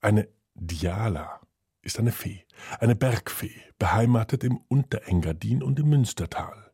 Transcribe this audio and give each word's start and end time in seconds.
Eine 0.00 0.28
Diala 0.54 1.40
ist 1.82 1.98
eine 1.98 2.12
Fee, 2.12 2.44
eine 2.78 2.96
Bergfee, 2.96 3.60
beheimatet 3.78 4.44
im 4.44 4.58
Unterengadin 4.68 5.62
und 5.62 5.78
im 5.78 5.90
Münstertal. 5.90 6.70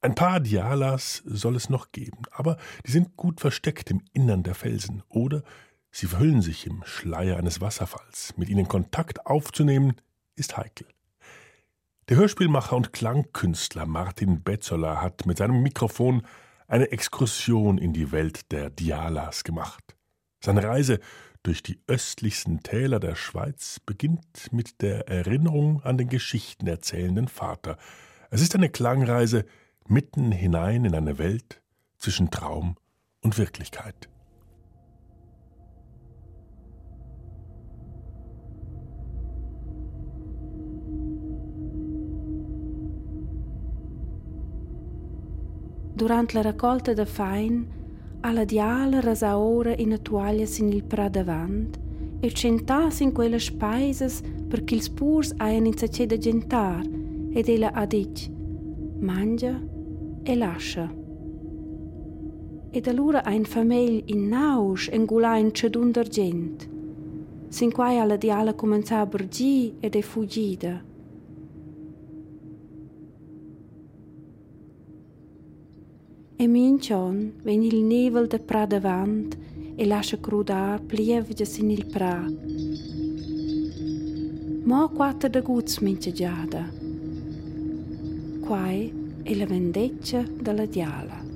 Ein 0.00 0.14
paar 0.14 0.40
Dialas 0.40 1.22
soll 1.26 1.56
es 1.56 1.68
noch 1.68 1.92
geben, 1.92 2.22
aber 2.30 2.56
die 2.86 2.92
sind 2.92 3.16
gut 3.16 3.40
versteckt 3.40 3.90
im 3.90 4.02
Innern 4.12 4.44
der 4.44 4.54
Felsen 4.54 5.02
oder 5.08 5.42
sie 5.90 6.06
verhüllen 6.06 6.40
sich 6.40 6.66
im 6.66 6.82
Schleier 6.84 7.36
eines 7.36 7.60
Wasserfalls. 7.60 8.34
Mit 8.36 8.48
ihnen 8.48 8.68
Kontakt 8.68 9.26
aufzunehmen, 9.26 9.96
ist 10.34 10.56
heikel. 10.56 10.86
Der 12.08 12.16
Hörspielmacher 12.16 12.76
und 12.76 12.94
Klangkünstler 12.94 13.84
Martin 13.84 14.42
Betzoller 14.42 15.02
hat 15.02 15.26
mit 15.26 15.36
seinem 15.36 15.62
Mikrofon 15.62 16.22
eine 16.66 16.90
Exkursion 16.92 17.76
in 17.76 17.92
die 17.92 18.12
Welt 18.12 18.50
der 18.52 18.70
Dialas 18.70 19.44
gemacht. 19.44 19.96
Seine 20.40 20.62
Reise 20.62 21.00
durch 21.48 21.62
die 21.62 21.80
östlichsten 21.86 22.62
Täler 22.62 23.00
der 23.00 23.14
Schweiz 23.14 23.80
beginnt 23.80 24.52
mit 24.52 24.82
der 24.82 25.08
Erinnerung 25.08 25.82
an 25.82 25.96
den 25.96 26.10
geschichtenerzählenden 26.10 27.26
Vater. 27.26 27.78
Es 28.30 28.42
ist 28.42 28.54
eine 28.54 28.68
Klangreise 28.68 29.46
mitten 29.86 30.30
hinein 30.30 30.84
in 30.84 30.94
eine 30.94 31.16
Welt 31.16 31.62
zwischen 31.96 32.30
Traum 32.30 32.76
und 33.22 33.38
Wirklichkeit. 33.38 34.10
Durant 45.96 46.34
la 46.34 46.42
raccolta 46.42 46.92
de 46.92 47.06
fain 47.06 47.77
alla 48.20 48.44
diala 48.44 49.00
rasaora 49.00 49.74
in 49.76 49.98
toaglia 50.02 50.46
sin 50.46 50.72
il 50.72 50.84
pra 50.84 51.08
davant 51.08 51.78
e 52.20 52.30
centas 52.32 53.00
in 53.00 53.12
quelle 53.12 53.38
spaisas 53.38 54.22
perché 54.48 54.74
ils 54.74 54.88
purs 54.88 55.32
haian 55.38 55.66
in 55.66 55.74
da 56.06 56.16
gentar 56.16 56.84
ed 57.32 57.48
ella 57.48 57.70
ha 57.72 57.86
dit 57.86 58.30
mangia 59.00 59.60
e 60.24 60.34
lascia. 60.34 60.92
Ed 62.70 62.86
allora 62.86 63.22
ein 63.24 63.44
famiglia 63.44 64.02
in 64.06 64.28
naus 64.28 64.88
engula 64.88 65.36
in 65.36 65.52
cedun 65.52 65.90
d'argent. 65.90 66.68
Sin 67.48 67.72
quai 67.72 67.98
alla 67.98 68.16
diala 68.16 68.54
comenza 68.54 69.00
a 69.00 69.06
bergi 69.06 69.76
ed 69.80 69.94
è 69.94 70.02
fuggida. 70.02 70.87
E 76.40 76.46
mincion 76.46 77.32
ven 77.42 77.64
il 77.64 77.82
nevel 77.82 78.28
de 78.28 78.38
pra 78.38 78.64
davant 78.64 79.36
e 79.74 79.84
lascia 79.84 80.18
crudar 80.18 80.80
plievgia 80.80 81.44
in 81.58 81.70
il 81.70 81.84
pra. 81.86 82.24
Mo 84.62 84.88
quattro 84.90 85.28
de 85.28 85.40
guts 85.40 85.78
mince 85.78 86.12
giada. 86.12 86.70
Quai 88.46 88.92
e 89.24 89.36
la 89.36 89.46
vendetta 89.46 90.22
della 90.40 90.66
diala. 90.66 91.27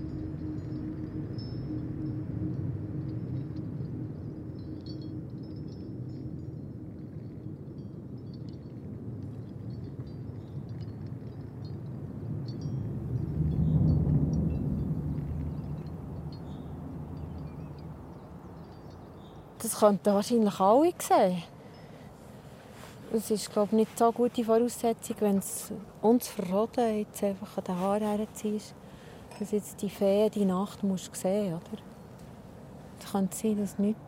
Könnten 19.82 20.14
wahrscheinlich 20.14 20.60
alle 20.60 20.92
sehen. 20.96 21.42
Es 23.12 23.30
ist 23.32 23.52
glaube 23.52 23.68
ich, 23.72 23.78
nicht 23.78 23.98
so 23.98 24.12
gute 24.12 24.44
Voraussetzung, 24.44 25.16
wenn 25.18 25.38
es 25.38 25.72
uns 26.00 26.28
verroden 26.28 26.98
jetzt 26.98 27.22
einfach 27.24 27.58
an 27.58 27.64
den 27.64 27.78
Haaren 27.78 28.16
herziehst, 28.18 28.74
dass 29.38 29.50
jetzt 29.50 29.82
die 29.82 29.90
Fee 29.90 30.30
die 30.30 30.44
Nacht 30.44 30.84
musst 30.84 31.14
sehen 31.16 31.54
oder? 31.54 31.82
Es 33.00 33.10
könnte 33.10 33.36
sein, 33.36 33.58
dass 33.58 33.78
nichts. 33.78 34.00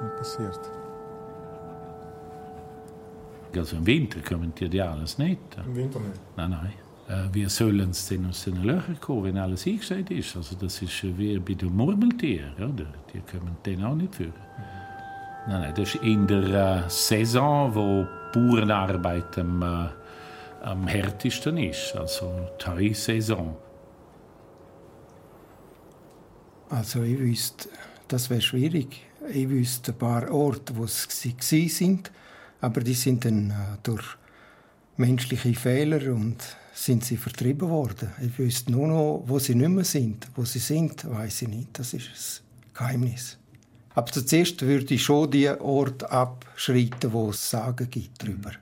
Was 0.00 0.18
passiert? 0.18 0.70
Also 3.56 3.76
im 3.76 3.86
Winter 3.86 4.20
kommen 4.20 4.52
die 4.54 4.66
ja 4.66 4.92
alles 4.92 5.16
nicht. 5.16 5.40
Im 5.56 5.74
Winter 5.74 6.00
nicht? 6.00 6.20
Nein, 6.36 6.50
nein. 6.50 6.87
Äh, 7.08 7.32
wir 7.32 7.48
sollen 7.48 7.92
dann 8.08 8.26
aus 8.26 8.44
den 8.44 8.62
Löchern 8.62 9.00
kommen, 9.00 9.24
wenn 9.24 9.38
alles 9.38 9.66
eingestellt 9.66 10.10
ist. 10.10 10.36
Also 10.36 10.56
das 10.56 10.82
ist 10.82 11.02
wie 11.02 11.38
bei 11.38 11.54
den 11.54 11.74
Murmeltieren. 11.74 12.54
Oder? 12.56 12.86
Die 13.12 13.20
kommen 13.20 13.56
dann 13.62 13.84
auch 13.84 13.94
nicht 13.94 14.14
führen. 14.14 14.32
Nein, 15.46 15.62
nein, 15.62 15.74
das 15.74 15.94
ist 15.94 16.02
in 16.02 16.26
der 16.26 16.84
äh, 16.84 16.90
Saison, 16.90 17.74
wo 17.74 18.06
Bauernarbeit 18.34 19.38
am, 19.38 19.62
äh, 19.62 19.88
am 20.62 20.86
härtesten 20.86 21.56
ist, 21.56 21.96
also 21.96 22.30
die 22.60 22.66
Heusaison. 22.66 23.56
Also 26.68 27.02
ich 27.02 27.18
wüsste, 27.18 27.70
das 28.08 28.28
wäre 28.28 28.42
schwierig. 28.42 29.00
Ich 29.32 29.48
wüsste 29.48 29.92
ein 29.92 29.98
paar 29.98 30.30
Orte, 30.30 30.76
wo 30.76 30.86
sie 30.86 31.68
sind, 31.68 32.10
aber 32.60 32.82
die 32.82 32.92
sind 32.92 33.24
dann 33.24 33.50
äh, 33.50 33.54
durch 33.82 34.18
menschliche 34.98 35.54
Fehler 35.54 36.12
und 36.12 36.36
sind 36.74 37.04
sie 37.04 37.16
vertrieben 37.16 37.68
worden. 37.68 38.10
Ich 38.22 38.38
wüsste 38.38 38.72
nur 38.72 38.88
noch, 38.88 39.24
wo 39.26 39.38
sie 39.38 39.54
nicht 39.54 39.68
mehr 39.68 39.84
sind. 39.84 40.28
Wo 40.34 40.44
sie 40.44 40.58
sind, 40.58 41.08
weiß 41.08 41.42
ich 41.42 41.48
nicht. 41.48 41.78
Das 41.78 41.92
ist 41.94 42.42
ein 42.64 42.74
Geheimnis. 42.74 43.38
Aber 43.94 44.12
zuerst 44.12 44.62
würde 44.62 44.94
ich 44.94 45.02
schon 45.02 45.30
die 45.30 45.48
Orte 45.48 46.10
abschreiten, 46.10 47.12
wo 47.12 47.30
es 47.30 47.50
Sagen 47.50 47.90
gibt 47.90 48.22
darüber. 48.22 48.52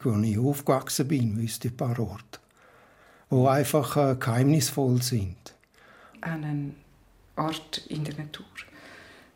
Wo 0.00 0.16
ich 0.20 0.38
aufgewachsen 0.38 1.08
bin, 1.08 1.36
wüsste 1.36 1.68
ich 1.68 1.74
ein 1.74 1.76
paar 1.76 1.98
Orte, 1.98 2.38
wo 3.28 3.48
einfach 3.48 3.96
äh, 3.96 4.16
geheimnisvoll 4.18 5.02
sind. 5.02 5.36
Einen 6.20 6.76
Ort 7.36 7.78
in 7.88 8.04
der 8.04 8.14
Natur. 8.14 8.46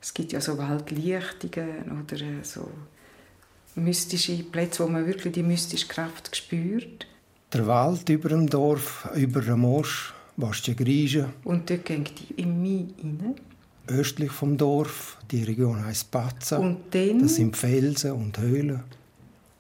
Es 0.00 0.15
gibt 0.15 0.33
ja 0.33 0.41
so 0.41 0.59
Waldlichtungen 0.59 2.00
oder 2.00 2.21
äh, 2.21 2.44
so 2.44 2.71
mystische 3.75 4.43
Plätze, 4.43 4.85
wo 4.85 4.89
man 4.89 5.07
wirklich 5.07 5.33
die 5.33 5.43
mystische 5.43 5.89
Kraft 5.89 6.35
spürt. 6.35 7.07
Der 7.53 7.67
Wald 7.67 8.09
über 8.09 8.29
dem 8.29 8.49
Dorf, 8.49 9.09
über 9.15 9.41
dem 9.41 9.61
Mosch, 9.61 10.12
Bastia 10.37 10.75
Grieche. 10.75 11.31
Und 11.45 11.71
dort 11.71 11.84
geht 11.84 12.13
die 12.19 12.34
in 12.41 12.61
mich 12.61 12.89
rein 13.03 13.34
östlich 13.87 14.33
vom 14.33 14.57
Dorf. 14.57 15.19
Die 15.31 15.45
Region 15.45 15.84
heißt 15.84 16.11
Pazza. 16.11 16.59
Und 16.59 16.95
dann? 16.95 17.21
Das 17.21 17.34
sind 17.37 17.57
Felsen 17.57 18.13
und 18.13 18.39
Höhlen. 18.39 18.83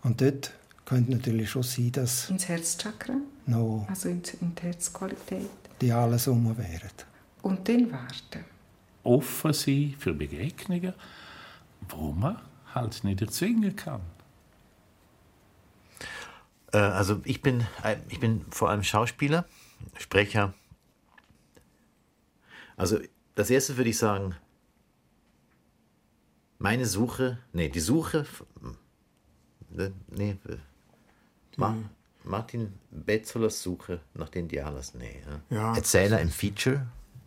Und 0.02 0.20
dort 0.20 0.52
könnte 0.84 1.12
natürlich 1.12 1.50
schon 1.50 1.62
sein, 1.62 1.92
dass... 1.92 2.30
Ins 2.30 2.48
Herzchakra? 2.48 3.14
No. 3.46 3.86
Also 3.88 4.08
in, 4.08 4.22
in 4.40 4.54
die 4.54 4.62
Herzqualität? 4.62 5.48
Die 5.80 5.92
alles 5.92 6.28
um 6.28 6.56
wären. 6.56 6.90
Und 7.42 7.68
dann 7.68 7.90
warten. 7.90 8.44
Offen 9.02 9.52
sein 9.52 9.94
für 9.98 10.14
Begegnungen, 10.14 10.94
wo 11.88 12.12
man 12.12 12.38
halt 12.74 13.04
nicht 13.04 13.20
erzwingen 13.22 13.76
kann. 13.76 14.00
Äh, 16.72 16.78
also 16.78 17.20
ich 17.24 17.40
bin, 17.40 17.66
äh, 17.82 17.96
ich 18.08 18.20
bin 18.20 18.44
vor 18.50 18.70
allem 18.70 18.82
Schauspieler, 18.82 19.46
Sprecher. 19.98 20.54
Also 22.76 22.98
das 23.34 23.50
erste 23.50 23.76
würde 23.76 23.90
ich 23.90 23.98
sagen, 23.98 24.34
meine 26.58 26.86
Suche, 26.86 27.38
nee, 27.52 27.68
die 27.68 27.80
Suche, 27.80 28.26
ne, 29.70 29.92
nee, 30.08 30.36
Ma, 31.56 31.76
Martin 32.24 32.72
Betzolers 32.90 33.62
Suche 33.62 34.00
nach 34.14 34.28
den 34.28 34.48
Dialas, 34.48 34.94
nee. 34.94 35.22
Ja. 35.50 35.56
Ja. 35.56 35.76
Erzähler 35.76 36.20
im 36.20 36.30
Feature, 36.30 36.86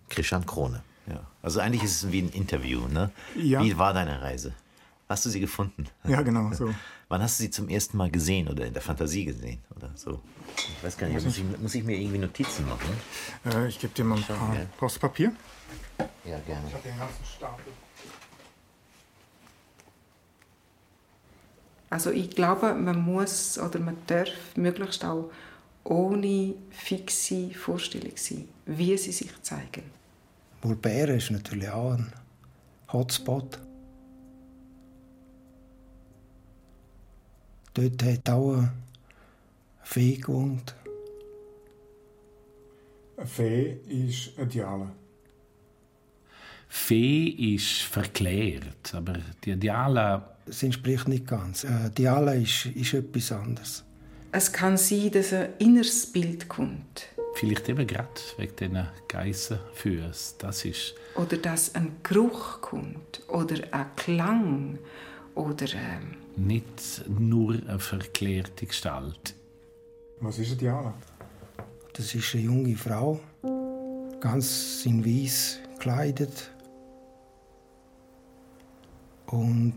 Christian 0.09 0.45
Krone. 0.45 0.83
Ja. 1.07 1.25
Also 1.41 1.59
eigentlich 1.59 1.83
ist 1.83 2.03
es 2.03 2.11
wie 2.11 2.21
ein 2.21 2.29
Interview, 2.29 2.87
ne? 2.87 3.11
Ja. 3.35 3.63
Wie 3.63 3.77
war 3.77 3.93
deine 3.93 4.21
Reise? 4.21 4.53
Hast 5.09 5.25
du 5.25 5.29
sie 5.29 5.39
gefunden? 5.39 5.85
Ja, 6.05 6.21
genau, 6.21 6.51
so. 6.51 6.73
Wann 7.07 7.21
hast 7.21 7.39
du 7.39 7.43
sie 7.43 7.49
zum 7.49 7.69
ersten 7.69 7.95
Mal 7.95 8.11
gesehen 8.11 8.49
oder 8.49 8.65
in 8.65 8.73
der 8.73 8.81
Fantasie 8.81 9.23
gesehen 9.23 9.61
oder 9.75 9.89
so? 9.95 10.19
Ich 10.57 10.83
weiß 10.83 10.97
gar 10.97 11.07
nicht, 11.07 11.23
muss 11.23 11.37
ich, 11.37 11.43
muss 11.59 11.75
ich 11.75 11.83
mir 11.83 11.97
irgendwie 11.97 12.17
Notizen 12.17 12.67
machen? 12.67 12.89
Äh, 13.45 13.69
ich 13.69 13.79
gebe 13.79 13.93
dir 13.93 14.03
mal 14.03 14.17
ein 14.17 14.23
paar 14.23 14.55
Postpapier. 14.77 15.31
Ja, 16.25 16.39
gerne. 16.39 16.67
Ich 16.67 16.73
habe 16.73 16.83
den 16.83 16.97
ganzen 16.97 17.25
Stapel. 17.25 17.71
Also 21.89 22.11
ich 22.11 22.29
glaube, 22.31 22.73
man 22.73 22.99
muss 23.01 23.57
oder 23.57 23.79
man 23.79 23.95
darf 24.07 24.27
möglichst 24.55 25.05
auch 25.05 25.31
ohne 25.85 26.55
fixe 26.69 27.51
Vorstellung 27.51 28.11
sein, 28.15 28.49
wie 28.65 28.97
sie 28.97 29.13
sich 29.13 29.31
zeigen. 29.41 29.83
Mulbären 30.63 31.15
ist 31.15 31.31
natürlich 31.31 31.69
auch 31.69 31.93
ein 31.93 32.11
Hotspot. 32.91 33.59
Dort 37.77 38.03
hat 38.03 38.27
auch 38.31 38.53
eine 38.53 38.71
Fee 39.83 40.15
gewohnt. 40.15 40.73
Eine 43.15 43.27
Fee 43.27 43.77
ist 43.87 44.31
ein 44.39 44.49
Diale. 44.49 44.87
Fee 46.67 47.27
ist 47.27 47.83
verklärt, 47.83 48.95
aber 48.95 49.13
die 49.43 49.55
Diala... 49.55 50.37
Es 50.47 50.63
entspricht 50.63 51.07
nicht 51.07 51.27
ganz. 51.27 51.65
Äh, 51.65 51.91
Diala 51.95 52.33
ist, 52.33 52.65
ist 52.65 52.95
etwas 52.95 53.31
anderes. 53.31 53.83
Es 54.31 54.51
kann 54.51 54.77
sein, 54.77 55.11
dass 55.11 55.31
ein 55.33 55.49
inneres 55.59 56.11
Bild 56.11 56.49
kommt. 56.49 57.09
Vielleicht 57.35 57.69
eben 57.69 57.85
gerade 57.85 58.09
wegen 58.37 58.55
diesen 58.55 58.87
Geissenfüßen. 59.07 60.37
Das 60.39 60.65
ist... 60.65 60.95
Oder 61.13 61.37
dass 61.37 61.75
ein 61.75 61.97
Geruch 62.01 62.59
kommt. 62.59 63.21
Oder 63.27 63.57
ein 63.71 63.85
Klang. 63.95 64.79
Oder... 65.37 65.67
Ähm... 65.73 66.15
Nicht 66.35 67.03
nur 67.07 67.53
eine 67.53 67.79
verklärte 67.79 68.65
Gestalt. 68.65 69.35
Was 70.19 70.39
ist 70.39 70.59
Diana? 70.59 70.93
Das 71.93 72.13
ist 72.13 72.35
eine 72.35 72.43
junge 72.43 72.75
Frau, 72.75 73.19
ganz 74.19 74.83
in 74.85 75.03
weiß 75.03 75.59
gekleidet 75.73 76.51
und 79.27 79.73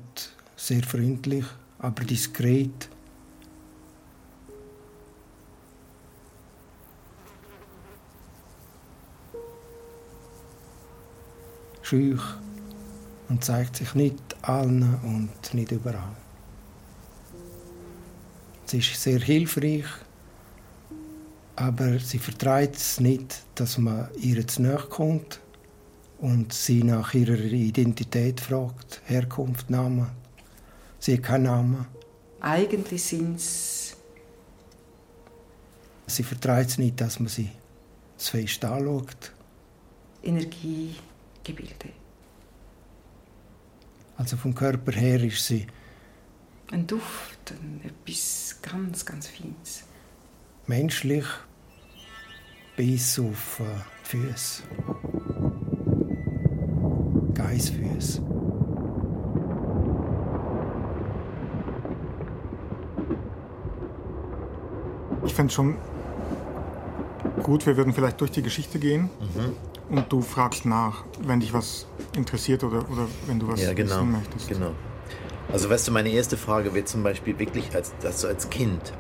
sehr 0.57 0.83
freundlich, 0.83 1.45
aber 1.79 2.05
diskret. 2.05 2.89
Schüch 11.83 12.23
und 13.31 13.45
zeigt 13.45 13.77
sich 13.77 13.95
nicht 13.95 14.19
allen 14.43 14.97
und 15.03 15.55
nicht 15.55 15.71
überall. 15.71 16.17
Sie 18.67 18.79
ist 18.79 19.01
sehr 19.01 19.21
hilfreich, 19.21 19.87
aber 21.57 21.99
sie 22.01 22.19
vertreibt 22.19 22.77
es 22.77 23.01
nicht, 23.01 23.43
dass 23.55 23.79
man 23.79 24.09
ihr 24.21 24.47
zu 24.47 24.63
nahe 24.63 24.79
kommt 24.79 25.41
und 26.19 26.53
sie 26.53 26.83
nach 26.83 27.15
ihrer 27.15 27.39
Identität 27.39 28.41
fragt, 28.41 29.01
Herkunft, 29.07 29.71
Name. 29.71 30.11
Sie 30.99 31.15
hat 31.15 31.23
keinen 31.23 31.45
Namen. 31.45 31.87
Eigentlich 32.41 33.03
sind 33.03 33.37
es... 33.37 33.97
Sie 36.07 36.25
vertreibt 36.25 36.71
es 36.71 36.79
nicht, 36.79 37.01
dass 37.01 37.21
man 37.21 37.29
sie 37.29 37.51
zu 38.17 38.33
fest 38.33 38.65
anschaut. 38.65 39.33
Energiegebilde. 40.23 42.00
Also 44.21 44.37
vom 44.37 44.55
Körper 44.55 44.93
her 44.93 45.25
ist 45.25 45.47
sie... 45.47 45.67
Ein 46.71 46.87
Duft, 46.87 47.53
ein, 47.53 47.81
etwas 47.83 48.59
ganz, 48.61 49.07
ganz 49.07 49.27
Feines. 49.27 49.85
Menschlich, 50.67 51.25
bis 52.77 53.19
auf 53.19 53.61
äh, 53.61 53.65
Füße. 54.03 54.63
Geißfüße. 57.33 58.23
Ich 65.25 65.33
fände 65.33 65.51
schon 65.51 65.79
gut, 67.43 67.65
wir 67.65 67.79
würden 67.79 67.95
vielleicht 67.95 68.21
durch 68.21 68.33
die 68.33 68.43
Geschichte 68.43 68.79
gehen 68.79 69.09
mhm. 69.35 69.70
Und 69.91 70.11
du 70.13 70.23
fragst 70.23 70.65
nach, 70.65 71.05
wenn 71.21 71.41
dich 71.41 71.53
was 71.53 71.87
interessiert 72.17 72.65
oder, 72.65 72.79
oder 72.91 73.09
wenn 73.27 73.39
du 73.39 73.49
was 73.49 73.61
ja, 73.61 73.73
genau, 73.73 73.97
wissen 73.97 74.13
möchtest. 74.13 74.49
Genau. 74.49 74.71
Also 75.53 75.69
weißt 75.69 75.89
du, 75.89 75.93
meine 75.93 76.11
erste 76.11 76.37
Frage 76.37 76.75
wird 76.75 76.89
zum 76.89 77.03
Beispiel 77.03 77.39
wirklich, 77.39 77.75
als, 77.75 77.93
dass 78.01 78.21
du 78.21 78.29
als 78.29 78.49
Kind 78.51 78.93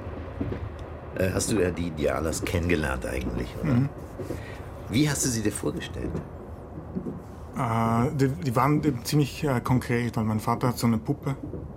äh, 1.14 1.30
hast 1.32 1.52
du 1.52 1.60
ja 1.60 1.70
die 1.70 1.90
Dialas 1.90 2.44
kennengelernt 2.44 3.06
eigentlich, 3.06 3.48
oder? 3.62 3.72
Mhm. 3.72 3.88
Wie 4.88 5.08
hast 5.08 5.24
du 5.24 5.28
sie 5.28 5.42
dir 5.42 5.52
vorgestellt? 5.52 6.10
Äh, 7.56 8.10
die, 8.16 8.28
die, 8.28 8.56
waren 8.56 8.82
ziemlich 9.04 9.44
äh, 9.44 9.60
konkret, 9.60 10.16
weil 10.16 10.24
mein 10.24 10.40
Vater 10.40 10.68
hat 10.68 10.78
so 10.78 10.86
eine 10.86 10.98
Puppe 10.98 11.36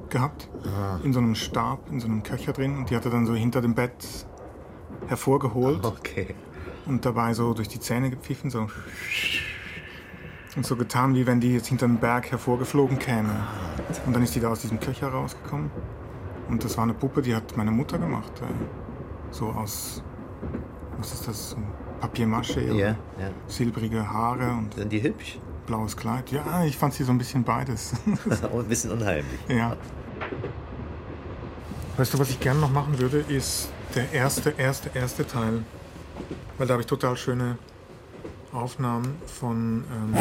gehabt, 0.10 0.50
ah. 0.66 1.00
in 1.04 1.14
so 1.14 1.20
einem 1.20 1.36
Stab, 1.36 1.92
in 1.92 2.00
so 2.00 2.08
einem 2.08 2.24
Köcher 2.24 2.54
drin 2.54 2.78
und 2.78 2.90
die 2.90 2.96
hat 2.96 3.06
er 3.06 3.12
dann 3.12 3.26
so 3.26 3.36
hinter 3.36 3.62
dem 3.62 3.76
Bett 3.76 3.94
hervorgeholt 5.08 5.86
okay. 5.86 6.36
Und 6.86 7.06
dabei 7.06 7.34
so 7.34 7.54
durch 7.54 7.68
die 7.68 7.80
Zähne 7.80 8.10
gepfiffen, 8.10 8.50
so 8.50 8.68
und 10.56 10.66
so 10.66 10.76
getan, 10.76 11.16
wie 11.16 11.26
wenn 11.26 11.40
die 11.40 11.54
jetzt 11.54 11.68
hinter 11.68 11.86
einem 11.86 11.98
Berg 11.98 12.30
hervorgeflogen 12.30 13.00
käme. 13.00 13.48
Und 14.06 14.14
dann 14.14 14.22
ist 14.22 14.36
die 14.36 14.40
da 14.40 14.50
aus 14.50 14.62
diesem 14.62 14.80
Köcher 14.80 15.08
rausgekommen. 15.08 15.72
Und 16.48 16.64
das 16.64 16.78
war 16.78 16.84
eine 16.84 16.94
Puppe, 16.94 17.22
die 17.22 17.36
hat 17.36 17.58
meine 17.58 17.72
Mutter 17.72 17.98
gemacht. 17.98 18.32
Äh, 18.42 18.46
so 19.32 19.48
aus, 19.48 20.04
was 20.98 21.14
ist 21.14 21.28
das, 21.28 21.58
Papier-Maché, 22.02 22.74
ja, 22.74 22.88
ja. 22.88 22.96
silbrige 23.48 24.12
Haare 24.12 24.52
und 24.52 24.74
Sind 24.74 24.92
die 24.92 25.02
hübsch? 25.02 25.40
blaues 25.66 25.96
Kleid. 25.96 26.30
Ja, 26.32 26.66
ich 26.66 26.78
fand 26.78 26.94
sie 26.94 27.06
so 27.06 27.14
ein 27.14 27.18
bisschen 27.18 27.46
beides. 27.46 27.94
und 28.06 28.20
ein 28.44 28.68
bisschen 28.68 28.92
unheimlich. 28.92 29.40
Ja. 29.48 29.78
Weißt 31.96 32.14
du, 32.14 32.20
was 32.20 32.30
ich 32.30 32.42
gerne 32.42 32.60
noch 32.60 32.72
machen 32.72 33.00
würde, 33.00 33.20
ist 33.20 33.70
der 33.96 34.12
erste, 34.12 34.50
erste, 34.58 34.92
erste 34.94 35.26
Teil. 35.26 35.64
Weil 36.58 36.68
da 36.68 36.74
habe 36.74 36.82
ich 36.82 36.88
total 36.88 37.18
schöne 37.18 37.58
Aufnahmen 38.52 39.16
von 39.26 39.84
ähm, 39.92 40.16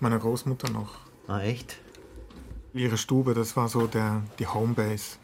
meiner 0.00 0.18
Großmutter 0.18 0.70
noch. 0.70 0.98
Ah, 1.28 1.40
echt? 1.40 1.78
Ihre 2.74 2.98
Stube, 2.98 3.34
das 3.34 3.56
war 3.56 3.68
so 3.68 3.86
der, 3.86 4.22
die 4.38 4.46
Homebase 4.46 5.16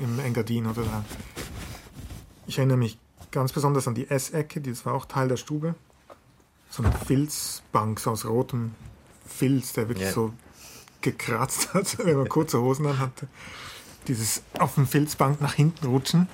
im 0.00 0.18
Engadin 0.18 0.66
oder 0.66 0.82
da. 0.82 1.04
Ich 2.46 2.58
erinnere 2.58 2.78
mich 2.78 2.98
ganz 3.30 3.52
besonders 3.52 3.86
an 3.86 3.94
die 3.94 4.10
Essecke, 4.10 4.60
das 4.60 4.84
war 4.84 4.94
auch 4.94 5.06
Teil 5.06 5.28
der 5.28 5.36
Stube. 5.36 5.74
So 6.70 6.82
eine 6.82 6.92
Filzbank 6.92 8.00
so 8.00 8.10
aus 8.10 8.24
rotem 8.26 8.74
Filz, 9.26 9.72
der 9.74 9.88
wirklich 9.88 10.08
ja. 10.08 10.12
so 10.12 10.32
gekratzt 11.00 11.72
hat, 11.74 11.98
wenn 12.04 12.16
man 12.16 12.28
kurze 12.28 12.60
Hosen 12.60 12.86
an 12.86 12.98
hatte. 12.98 13.28
Dieses 14.08 14.42
auf 14.58 14.74
dem 14.74 14.86
Filzbank 14.86 15.40
nach 15.42 15.54
hinten 15.54 15.86
rutschen. 15.86 16.28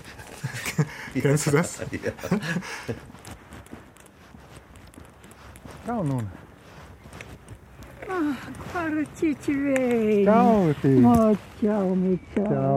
Kennst 1.14 1.48
du 1.48 1.50
das? 1.50 1.80
Ja. 1.90 2.12
Ciao 5.84 6.04
nun. 6.04 6.28
Ah. 8.08 8.36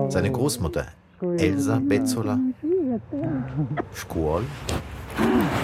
Seine 0.10 0.32
Großmutter, 0.32 0.88
Elsa 1.38 1.80
Bezzola. 1.80 2.40
Škol. 3.94 4.44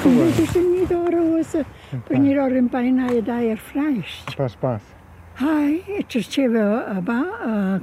Vedi 0.03 0.47
che 0.47 0.59
mi 0.59 0.85
do 0.85 1.09
rosa, 1.09 1.65
ero 2.09 2.47
in 2.47 2.69
paina 2.69 3.07
e 3.09 3.21
dai 3.21 3.51
al 3.51 3.57
flash. 3.57 4.23
Pas, 4.35 4.55
pas. 4.55 4.81
Hai, 5.35 5.83
e 5.87 6.05
ci 6.07 6.23
c'era 6.27 6.85
a 6.87 7.01
ba, 7.01 7.79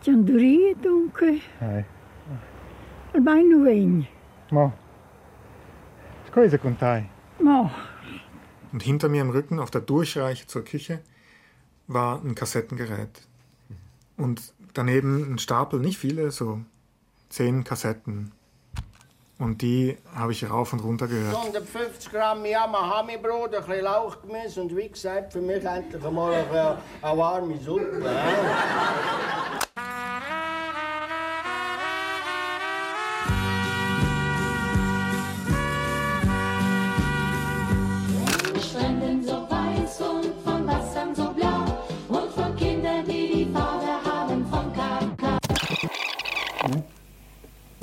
a 0.00 0.04
Cianduria 0.04 0.74
dunque. 0.74 1.40
Hai. 1.60 1.84
Al 3.14 3.20
baino 3.20 3.64
vegni. 3.64 4.08
Mo. 4.50 4.72
Scusa 6.28 6.58
con 6.58 6.76
te. 6.76 7.08
Mo. 7.40 7.70
Und 8.72 8.82
hinter 8.82 9.08
mir 9.08 9.22
im 9.22 9.30
Rücken 9.30 9.58
auf 9.58 9.70
der 9.70 9.80
Durchreiche 9.80 10.46
zur 10.46 10.64
Küche 10.64 11.00
war 11.86 12.20
ein 12.22 12.34
Kassettengerät. 12.34 13.22
Und 14.16 14.52
daneben 14.74 15.34
ein 15.34 15.38
Stapel, 15.38 15.80
nicht 15.80 15.98
viele, 15.98 16.30
so 16.30 16.60
zehn 17.28 17.64
Kassetten. 17.64 18.32
Und 19.38 19.60
die 19.60 19.98
habe 20.14 20.32
ich 20.32 20.48
rauf 20.48 20.72
und 20.72 20.80
runter 20.80 21.08
gehört. 21.08 21.36
150 21.36 22.10
Gramm 22.10 22.44
Yamahami-Brot, 22.44 23.54
ein 23.54 23.64
bisschen 23.64 23.84
Lauchgemüse 23.84 24.62
und 24.62 24.74
wie 24.74 24.88
gesagt, 24.88 25.34
für 25.34 25.42
mich 25.42 25.62
endlich 25.62 26.02
einmal 26.02 26.32
eine, 26.32 26.78
eine 27.02 27.18
warme 27.18 27.58
Suppe. 27.58 28.02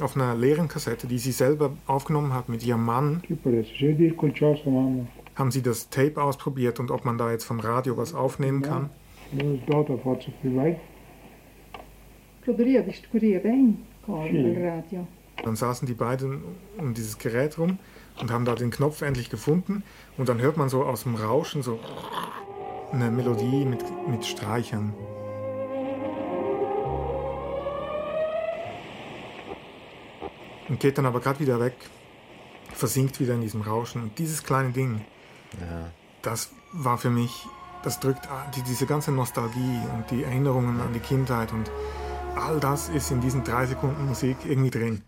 Auf 0.03 0.15
einer 0.15 0.35
leeren 0.35 0.67
Kassette, 0.67 1.07
die 1.07 1.17
sie 1.17 1.31
selber 1.31 1.71
aufgenommen 1.87 2.33
hat 2.33 2.49
mit 2.49 2.65
ihrem 2.65 2.85
Mann, 2.85 3.23
haben 5.35 5.51
sie 5.51 5.61
das 5.61 5.89
Tape 5.89 6.21
ausprobiert 6.21 6.79
und 6.79 6.91
ob 6.91 7.05
man 7.05 7.17
da 7.17 7.31
jetzt 7.31 7.45
vom 7.45 7.59
Radio 7.59 7.97
was 7.97 8.13
aufnehmen 8.13 8.61
kann. 8.61 8.89
Dann 15.43 15.55
saßen 15.55 15.87
die 15.87 15.93
beiden 15.93 16.43
um 16.77 16.93
dieses 16.93 17.17
Gerät 17.17 17.57
rum 17.57 17.79
und 18.21 18.31
haben 18.31 18.45
da 18.45 18.55
den 18.55 18.69
Knopf 18.69 19.01
endlich 19.01 19.29
gefunden. 19.29 19.83
Und 20.17 20.29
dann 20.29 20.39
hört 20.39 20.57
man 20.57 20.69
so 20.69 20.83
aus 20.83 21.03
dem 21.03 21.15
Rauschen 21.15 21.63
so 21.63 21.79
eine 22.91 23.09
Melodie 23.09 23.65
mit, 23.65 23.83
mit 24.07 24.25
Streichern. 24.25 24.93
Und 30.69 30.79
geht 30.79 30.97
dann 30.97 31.05
aber 31.05 31.19
gerade 31.19 31.39
wieder 31.39 31.59
weg, 31.59 31.75
versinkt 32.73 33.19
wieder 33.19 33.33
in 33.33 33.41
diesem 33.41 33.61
Rauschen. 33.61 34.01
Und 34.03 34.19
dieses 34.19 34.43
kleine 34.43 34.71
Ding, 34.71 35.01
ja. 35.59 35.91
das 36.21 36.51
war 36.71 36.97
für 36.97 37.09
mich 37.09 37.47
das 37.83 37.99
drückt 37.99 38.29
diese 38.65 38.85
ganze 38.85 39.11
Nostalgie 39.11 39.79
und 39.93 40.09
die 40.09 40.23
Erinnerungen 40.23 40.79
an 40.79 40.93
die 40.93 40.99
Kindheit 40.99 41.51
und 41.51 41.69
all 42.35 42.59
das 42.59 42.89
ist 42.89 43.11
in 43.11 43.21
diesen 43.21 43.43
drei 43.43 43.65
Sekunden 43.65 44.07
Musik 44.07 44.37
irgendwie 44.45 44.71
drin. 44.71 45.01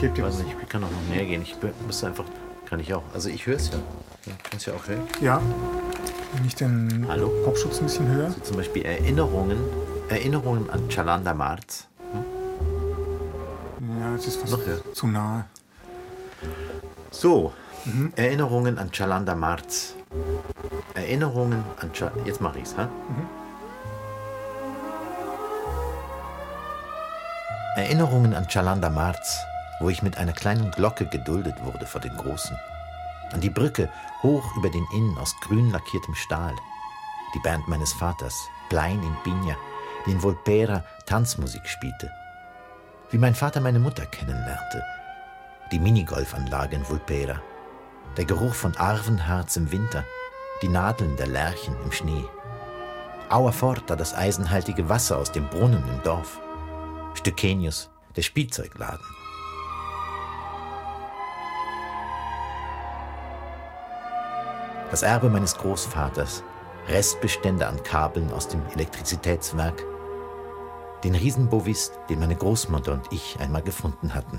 Ihr 0.00 0.22
was? 0.22 0.40
Ich 0.40 0.68
kann 0.68 0.84
auch 0.84 0.90
noch 0.90 1.08
mehr 1.08 1.24
gehen. 1.24 1.42
Ich 1.42 1.56
muss 1.84 2.04
einfach, 2.04 2.24
kann 2.66 2.80
ich 2.80 2.92
auch. 2.92 3.02
Also 3.14 3.28
ich 3.30 3.46
höre 3.46 3.56
es 3.56 3.70
ja. 3.70 3.78
Kannst 4.48 4.66
du 4.66 4.70
ja 4.70 4.76
auch 4.76 4.86
hören? 4.86 5.00
Ja. 5.20 5.40
Wenn 6.34 6.44
ich 6.44 6.54
den 6.54 7.06
Hallo? 7.08 7.32
Popschutz 7.44 7.78
ein 7.78 7.86
bisschen 7.86 8.06
höre. 8.06 8.26
Also 8.26 8.40
zum 8.40 8.56
Beispiel 8.58 8.84
Erinnerungen, 8.84 9.58
Erinnerungen 10.08 10.68
an 10.70 10.88
Chalanda 10.88 11.32
Marz. 11.32 11.88
Ja, 14.16 14.20
es 14.20 14.28
ist 14.28 14.40
fast 14.40 14.52
noch 14.52 14.92
zu 14.94 15.06
nahe. 15.08 15.44
So, 17.10 17.52
mhm. 17.84 18.14
Erinnerungen 18.16 18.78
an 18.78 18.90
Chalanda 18.90 19.34
Marz. 19.34 19.94
Erinnerungen 20.94 21.62
an 21.80 21.92
Ch 21.92 22.04
Jetzt 22.24 22.40
mache 22.40 22.58
ich's, 22.60 22.74
ha? 22.78 22.84
Mhm. 22.84 23.28
Erinnerungen 27.76 28.32
an 28.34 28.48
Chalanda 28.48 28.88
Marz 28.88 29.38
wo 29.80 29.90
ich 29.90 30.02
mit 30.02 30.16
einer 30.16 30.32
kleinen 30.32 30.70
Glocke 30.70 31.04
geduldet 31.04 31.62
wurde 31.62 31.84
vor 31.84 32.00
den 32.00 32.16
Großen. 32.16 32.58
An 33.32 33.42
die 33.42 33.50
Brücke 33.50 33.90
hoch 34.22 34.56
über 34.56 34.70
den 34.70 34.86
Inn 34.94 35.14
aus 35.18 35.36
grün 35.42 35.70
lackiertem 35.70 36.14
Stahl. 36.14 36.54
Die 37.34 37.40
Band 37.40 37.68
meines 37.68 37.92
Vaters, 37.92 38.48
Plein 38.70 39.02
in 39.02 39.14
Pigna, 39.22 39.54
die 40.06 40.12
in 40.12 40.22
Volpera 40.22 40.82
Tanzmusik 41.04 41.68
spielte. 41.68 42.10
Wie 43.10 43.18
mein 43.18 43.36
Vater 43.36 43.60
meine 43.60 43.78
Mutter 43.78 44.04
kennenlernte. 44.06 44.82
Die 45.70 45.78
Minigolfanlage 45.78 46.74
in 46.74 46.88
Volpera. 46.88 47.40
Der 48.16 48.24
Geruch 48.24 48.54
von 48.54 48.76
Arvenharz 48.76 49.56
im 49.56 49.70
Winter. 49.70 50.02
Die 50.60 50.68
Nadeln 50.68 51.16
der 51.16 51.28
Lerchen 51.28 51.76
im 51.84 51.92
Schnee. 51.92 52.24
Auerforta, 53.28 53.94
das 53.94 54.12
eisenhaltige 54.12 54.88
Wasser 54.88 55.18
aus 55.18 55.30
dem 55.30 55.48
Brunnen 55.48 55.84
im 55.88 56.02
Dorf. 56.02 56.40
Stückenius, 57.14 57.90
der 58.16 58.22
Spielzeugladen. 58.22 59.04
Das 64.90 65.02
Erbe 65.02 65.28
meines 65.28 65.56
Großvaters, 65.56 66.42
Restbestände 66.88 67.66
an 67.66 67.82
Kabeln 67.84 68.32
aus 68.32 68.48
dem 68.48 68.62
Elektrizitätswerk, 68.74 69.84
den 71.04 71.14
Riesenbovist, 71.14 71.92
den 72.08 72.18
meine 72.18 72.36
Großmutter 72.36 72.92
und 72.92 73.12
ich 73.12 73.38
einmal 73.40 73.62
gefunden 73.62 74.14
hatten. 74.14 74.38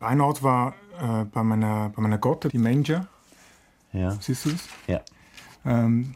Ein 0.00 0.20
Ort 0.20 0.42
war 0.42 0.74
äh, 1.00 1.24
bei, 1.24 1.42
meiner, 1.42 1.88
bei 1.90 2.02
meiner 2.02 2.18
Gotte, 2.18 2.48
die 2.48 2.58
Manger. 2.58 3.08
Ja. 3.92 4.12
Siehst 4.20 4.44
du 4.44 4.50
das? 4.50 4.68
Ja. 4.86 5.00
Ähm, 5.64 6.14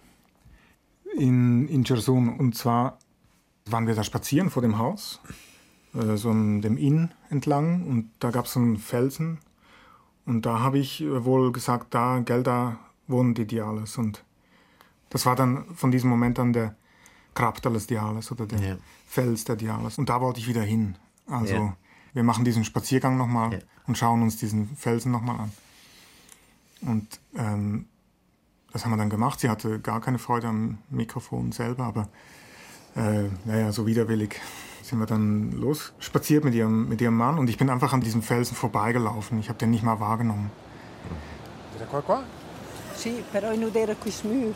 in, 1.17 1.67
in 1.69 1.85
Cherson. 1.85 2.39
Und 2.39 2.57
zwar 2.57 2.99
waren 3.67 3.87
wir 3.87 3.95
da 3.95 4.05
spazieren 4.05 4.51
vor 4.51 4.63
dem 4.63 4.79
Haus, 4.79 5.21
äh, 5.95 6.17
so 6.17 6.33
dem 6.33 6.77
Inn 6.77 7.11
entlang 7.31 7.87
und 7.87 8.11
da 8.21 8.31
gab 8.31 8.47
es 8.47 8.53
so 8.53 8.61
einen 8.61 8.77
Felsen 8.77 9.39
und 10.31 10.47
da 10.47 10.61
habe 10.61 10.79
ich 10.79 11.01
äh, 11.03 11.25
wohl 11.25 11.51
gesagt, 11.51 11.93
da, 11.93 12.21
gell, 12.21 12.45
da 12.45 12.79
wohnen 13.09 13.35
die 13.35 13.49
Diales 13.49 13.99
und 13.99 14.25
das 15.09 15.27
war 15.27 15.35
dann 15.35 15.65
von 15.75 15.91
diesem 15.91 16.09
Moment 16.09 16.39
an 16.39 16.53
der 16.53 16.77
Kraptal 17.35 17.73
des 17.73 17.89
Diales 17.89 18.31
oder 18.31 18.47
der 18.47 18.61
ja. 18.61 18.77
Fels 19.07 19.45
der 19.45 19.57
Diales 19.57 19.99
und 19.99 20.09
da 20.09 20.21
wollte 20.21 20.39
ich 20.39 20.47
wieder 20.47 20.63
hin. 20.63 20.97
Also 21.27 21.55
ja. 21.55 21.77
wir 22.13 22.23
machen 22.23 22.45
diesen 22.45 22.65
Spaziergang 22.65 23.17
nochmal 23.17 23.55
ja. 23.55 23.59
und 23.89 23.99
schauen 23.99 24.23
uns 24.23 24.37
diesen 24.37 24.69
Felsen 24.77 25.11
nochmal 25.11 25.41
an. 25.41 25.53
Und 26.83 27.21
ähm, 27.37 27.87
das 28.73 28.85
haben 28.85 28.93
wir 28.93 28.99
dann 28.99 29.11
gemacht. 29.11 29.41
Sie 29.41 29.51
hatte 29.51 29.81
gar 29.81 30.01
keine 30.01 30.21
Freude 30.21 30.47
am 30.47 30.79
Mikrofon 30.91 31.51
selber, 31.51 31.87
aber 31.87 32.09
äh, 32.97 33.29
naja, 33.45 33.73
so 33.73 33.87
widerwillig 33.87 34.41
sind 34.83 34.99
wir 34.99 35.07
dann 35.07 35.53
los, 35.53 35.93
spaziert 35.99 36.45
mit 36.45 36.55
ihrem, 36.55 36.89
mit 36.89 37.01
ihrem 37.01 37.17
Mann 37.17 37.39
und 37.39 37.49
ich 37.49 37.59
bin 37.59 37.71
einfach 37.71 37.93
an 37.93 38.01
diesem 38.01 38.23
Felsen 38.23 38.57
vorbeigelaufen. 38.57 39.39
Ich 39.39 39.49
habe 39.49 39.59
den 39.59 39.71
nicht 39.71 39.85
mal 39.85 40.01
wahrgenommen. 40.01 40.51
Era 41.77 41.87
qua 41.87 42.01
qua? 42.03 42.23
Sì, 42.97 43.23
però 43.33 43.55
non 43.55 43.71
era 43.75 43.95
qui 43.95 44.11
smur. 44.11 44.55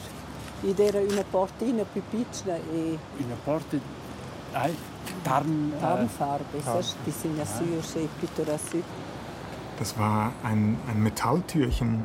Ed 0.62 0.78
era 0.78 0.98
una 0.98 1.24
portina 1.30 1.84
più 1.84 2.02
piccola 2.10 2.56
e... 2.56 2.98
Una 3.18 3.34
porta... 3.44 3.76
Ah, 4.52 4.68
Tarn... 5.22 5.72
Tarnfarbe, 5.80 6.58
das 6.64 6.96
die 7.06 7.10
sind 7.10 7.36
ja 7.36 7.44
sehr 7.44 8.08
pittoresk. 8.20 8.82
Das 9.78 9.98
war 9.98 10.32
ein, 10.42 10.78
ein 10.88 11.02
Metalltürchen 11.02 12.04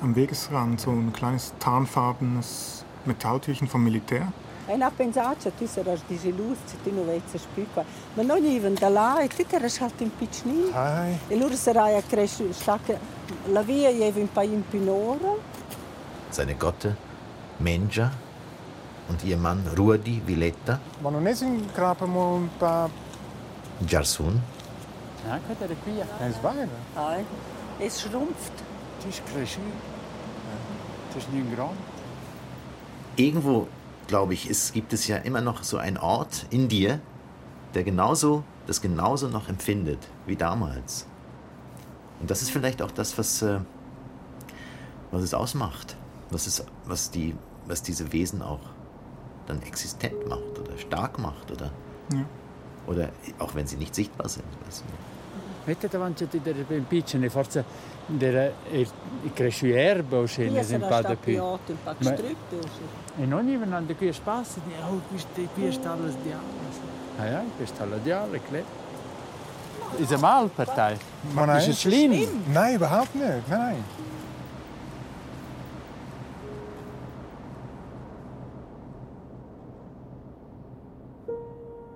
am 0.00 0.14
Wegesrand, 0.14 0.80
so 0.80 0.90
ein 0.90 1.12
kleines 1.12 1.54
tarnfarbenes 1.58 2.84
Metalltürchen 3.04 3.66
vom 3.66 3.82
Militär. 3.82 4.32
E 4.68 4.76
non 4.76 4.90
pensato, 4.96 5.42
cioè, 5.42 5.54
tu 5.54 5.66
sarai 5.66 6.00
disilluso, 6.06 6.58
tu 6.82 6.92
non 6.92 7.06
vedi 7.06 7.22
più 7.54 7.66
qua. 7.72 7.84
Ma 8.14 8.22
noi 8.22 8.40
venivano 8.40 8.74
da 8.74 8.88
là 8.88 9.20
e 9.20 9.28
tu 9.28 9.44
eri 9.48 9.72
halt 9.78 10.00
in 10.00 10.10
piccino. 10.16 10.72
E 11.28 11.36
loro 11.36 11.54
sarai 11.54 11.96
a 11.96 12.02
crescere, 12.02 12.50
la 13.46 13.62
via 13.62 13.90
era 13.90 14.18
un 14.18 14.30
po' 14.32 14.42
in 14.42 14.62
Pinora. 14.68 15.34
Seine 16.30 16.56
Gotte, 16.56 16.96
Menja 17.58 18.10
und 19.08 19.22
ihr 19.22 19.36
Mann 19.36 19.62
Ruadi 19.72 20.20
Villetta. 20.24 20.80
Ma 20.98 21.10
non 21.10 21.26
è 21.26 21.34
in 21.40 21.70
Krapamonta... 21.72 22.88
Jarsun. 23.78 24.40
Ja, 25.26 25.38
guarda 25.44 25.64
era 25.64 25.74
qui. 25.82 25.98
È 25.98 26.30
sbaglio. 26.32 26.68
Ah, 26.94 27.18
es 27.78 28.00
schrumpft. 28.00 28.52
Das 28.98 29.06
ist 29.06 29.22
cresciuto. 29.26 29.94
Das 31.12 31.22
ist 31.22 31.32
nicht 31.32 31.54
groß. 31.54 31.70
Irgendwo 33.16 33.68
glaube 34.06 34.34
ich, 34.34 34.48
ist, 34.48 34.72
gibt 34.74 34.92
es 34.92 35.06
ja 35.06 35.16
immer 35.16 35.40
noch 35.40 35.62
so 35.62 35.78
einen 35.78 35.98
Ort 35.98 36.46
in 36.50 36.68
dir, 36.68 37.00
der 37.74 37.84
genauso, 37.84 38.44
das 38.66 38.80
genauso 38.80 39.28
noch 39.28 39.48
empfindet 39.48 39.98
wie 40.26 40.36
damals. 40.36 41.06
Und 42.20 42.30
das 42.30 42.42
ist 42.42 42.50
vielleicht 42.50 42.82
auch 42.82 42.90
das, 42.90 43.18
was, 43.18 43.42
äh, 43.42 43.60
was 45.10 45.22
es 45.22 45.34
ausmacht, 45.34 45.96
was, 46.30 46.46
es, 46.46 46.64
was, 46.86 47.10
die, 47.10 47.34
was 47.66 47.82
diese 47.82 48.12
Wesen 48.12 48.42
auch 48.42 48.60
dann 49.46 49.62
existent 49.62 50.28
macht 50.28 50.58
oder 50.58 50.76
stark 50.78 51.18
macht 51.18 51.50
oder, 51.50 51.70
ja. 52.12 52.24
oder 52.86 53.10
auch 53.38 53.54
wenn 53.54 53.66
sie 53.66 53.76
nicht 53.76 53.94
sichtbar 53.94 54.28
sind. 54.28 54.46
Weißt 54.66 54.82
du. 54.82 55.15
Vedete 55.66 55.88
davanti 55.88 56.22
a 56.22 56.28
delle 56.30 56.62
piccine, 56.86 57.28
forse 57.28 57.64
delle, 58.06 58.54
cresce 59.34 59.76
erba 59.76 60.18
o 60.18 60.24
scende 60.24 60.60
in 60.60 60.86
pada 60.88 61.16
qui. 61.16 61.36
Ma, 61.36 62.14
e 62.14 63.26
non 63.26 63.44
vengono 63.44 63.84
qui 63.96 64.06
a 64.06 64.12
spazi, 64.12 64.60
oh, 64.88 65.00
qui, 65.08 65.48
qui 65.54 65.72
sta 65.72 65.90
alles 65.90 66.14
diavolo. 66.22 66.94
Ah 67.18 67.26
ja, 67.26 67.44
qui 67.56 67.66
sta 67.66 67.84
la 67.84 67.96
diavolo, 67.96 68.38
klar. 68.48 68.62
Ist 69.98 70.12
er 70.12 70.18
mal 70.18 70.48
Partei? 70.48 70.98
Man, 71.34 71.48
nein. 71.48 71.58
Ist 71.58 71.68
es 71.68 71.80
schlimm? 71.80 72.12
Nein, 72.52 72.76
überhaupt 72.76 73.12
nicht. 73.16 73.48
Nein, 73.48 73.58
nein. 73.58 73.84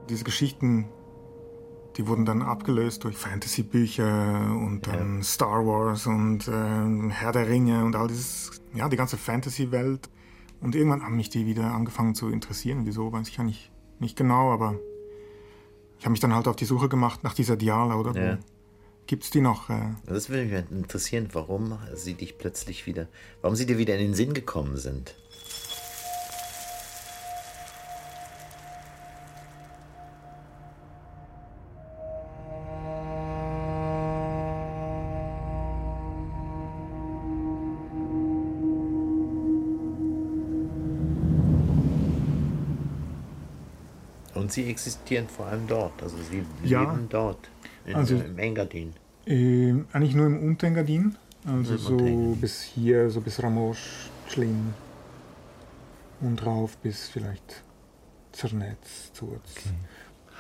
Diese 0.09 0.25
Geschichten 0.25 0.89
die 2.01 2.07
wurden 2.07 2.25
dann 2.25 2.41
abgelöst 2.41 3.05
durch 3.05 3.19
Fantasy-Bücher 3.19 4.57
und 4.59 4.87
dann 4.87 5.19
ja. 5.19 5.23
Star 5.23 5.67
Wars 5.67 6.07
und 6.07 6.49
äh, 6.49 7.11
Herr 7.11 7.33
der 7.33 7.47
Ringe 7.47 7.85
und 7.85 7.95
all 7.95 8.09
dieses, 8.09 8.53
ja, 8.73 8.89
die 8.89 8.97
ganze 8.97 9.19
Fantasy-Welt. 9.19 10.09
Und 10.63 10.75
irgendwann 10.75 11.03
haben 11.03 11.17
mich 11.17 11.29
die 11.29 11.45
wieder 11.45 11.75
angefangen 11.75 12.15
zu 12.15 12.31
interessieren. 12.31 12.87
Wieso, 12.87 13.13
weiß 13.13 13.29
ich 13.29 13.37
ja 13.37 13.45
nicht, 13.45 13.71
nicht 13.99 14.17
genau, 14.17 14.51
aber 14.51 14.77
ich 15.99 16.07
habe 16.07 16.13
mich 16.13 16.21
dann 16.21 16.35
halt 16.35 16.49
auf 16.49 16.57
die 16.57 16.65
Suche 16.65 16.89
gemacht 16.89 17.23
nach 17.23 17.35
dieser 17.35 17.57
Diala 17.59 17.97
oder 17.97 18.19
ja. 18.19 18.39
Gibt 19.07 19.25
es 19.25 19.31
die 19.31 19.43
noch? 19.43 19.69
Äh? 19.69 19.91
Das 20.07 20.31
würde 20.31 20.45
mich 20.45 20.71
interessieren, 20.71 21.29
warum 21.33 21.77
sie 21.95 22.15
dich 22.15 22.39
plötzlich 22.39 22.87
wieder, 22.87 23.09
warum 23.43 23.57
sie 23.57 23.67
dir 23.67 23.77
wieder 23.77 23.95
in 23.97 24.07
den 24.07 24.15
Sinn 24.15 24.33
gekommen 24.33 24.79
sind. 24.79 25.17
Und 44.51 44.55
sie 44.55 44.69
existieren 44.69 45.29
vor 45.29 45.47
allem 45.47 45.69
dort, 45.69 46.03
also 46.03 46.17
sie 46.29 46.43
ja, 46.65 46.81
leben 46.81 47.07
dort, 47.09 47.49
in, 47.87 47.95
also, 47.95 48.17
im 48.17 48.37
Engadin. 48.37 48.95
Äh, 49.25 49.75
eigentlich 49.93 50.17
nur 50.17 50.27
im 50.27 50.43
Unterengadin, 50.43 51.17
also 51.47 51.77
so 51.77 51.93
Unterengadin. 51.93 52.41
bis 52.41 52.61
hier, 52.63 53.11
so 53.11 53.21
bis 53.21 53.41
Ramosch, 53.41 54.11
Schlin 54.29 54.75
und 56.21 56.45
rauf 56.45 56.77
bis 56.79 57.09
vielleicht 57.09 57.63
Zernetz, 58.33 59.13
Zurz. 59.13 59.53
Okay. 59.57 59.71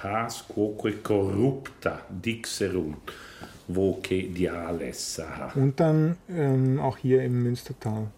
has 0.02 0.44
quoque 0.48 1.00
corrupta 1.04 2.00
dixerunt, 2.08 3.12
voce 3.68 4.26
diales. 4.34 5.22
Und 5.54 5.78
dann 5.78 6.16
ähm, 6.28 6.80
auch 6.80 6.96
hier 6.96 7.22
im 7.22 7.44
Münstertal. 7.44 8.08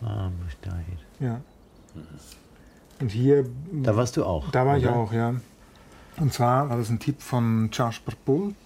Ah, 0.00 0.30
Münstertal. 0.30 0.84
Ja. 1.20 1.42
Und 3.00 3.10
hier. 3.10 3.46
Da 3.72 3.96
warst 3.96 4.16
du 4.16 4.24
auch. 4.24 4.50
Da 4.50 4.66
war 4.66 4.76
oder? 4.76 4.84
ich 4.84 4.88
auch, 4.88 5.12
ja. 5.12 5.34
Und 6.18 6.32
zwar 6.32 6.70
war 6.70 6.78
das 6.78 6.88
ein 6.88 6.98
Tipp 6.98 7.20
von 7.20 7.68
Jasper 7.72 8.12
Bult, 8.24 8.56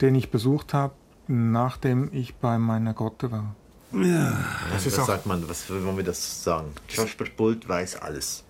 den 0.00 0.14
ich 0.14 0.30
besucht 0.30 0.74
habe, 0.74 0.94
nachdem 1.28 2.10
ich 2.12 2.34
bei 2.34 2.58
meiner 2.58 2.92
Grotte 2.92 3.32
war. 3.32 3.54
Ja. 3.92 4.44
Das 4.72 4.86
was 4.86 5.06
sagt 5.06 5.26
man, 5.26 5.48
was 5.48 5.70
wollen 5.70 5.96
wir 5.96 6.04
das 6.04 6.44
sagen? 6.44 6.72
Jasper 6.88 7.26
Bult 7.36 7.68
weiß 7.68 7.96
alles. 7.96 8.44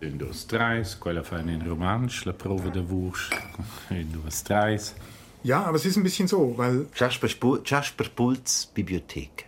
In 0.00 0.18
dos 0.18 0.46
treis, 0.46 0.98
quella 1.00 1.22
fan 1.22 1.48
in 1.48 1.62
romansch, 1.62 2.24
la 2.24 2.32
prova 2.32 2.70
de 2.70 2.82
dos 2.82 4.44
treis. 4.44 4.94
Ja, 5.42 5.64
aber 5.64 5.76
es 5.76 5.86
ist 5.86 5.96
ein 5.96 6.02
bisschen 6.02 6.28
so, 6.28 6.54
weil... 6.56 6.86
Jasper, 6.94 7.28
Jasper 7.64 8.04
Pults 8.14 8.66
Bibliothek. 8.66 9.46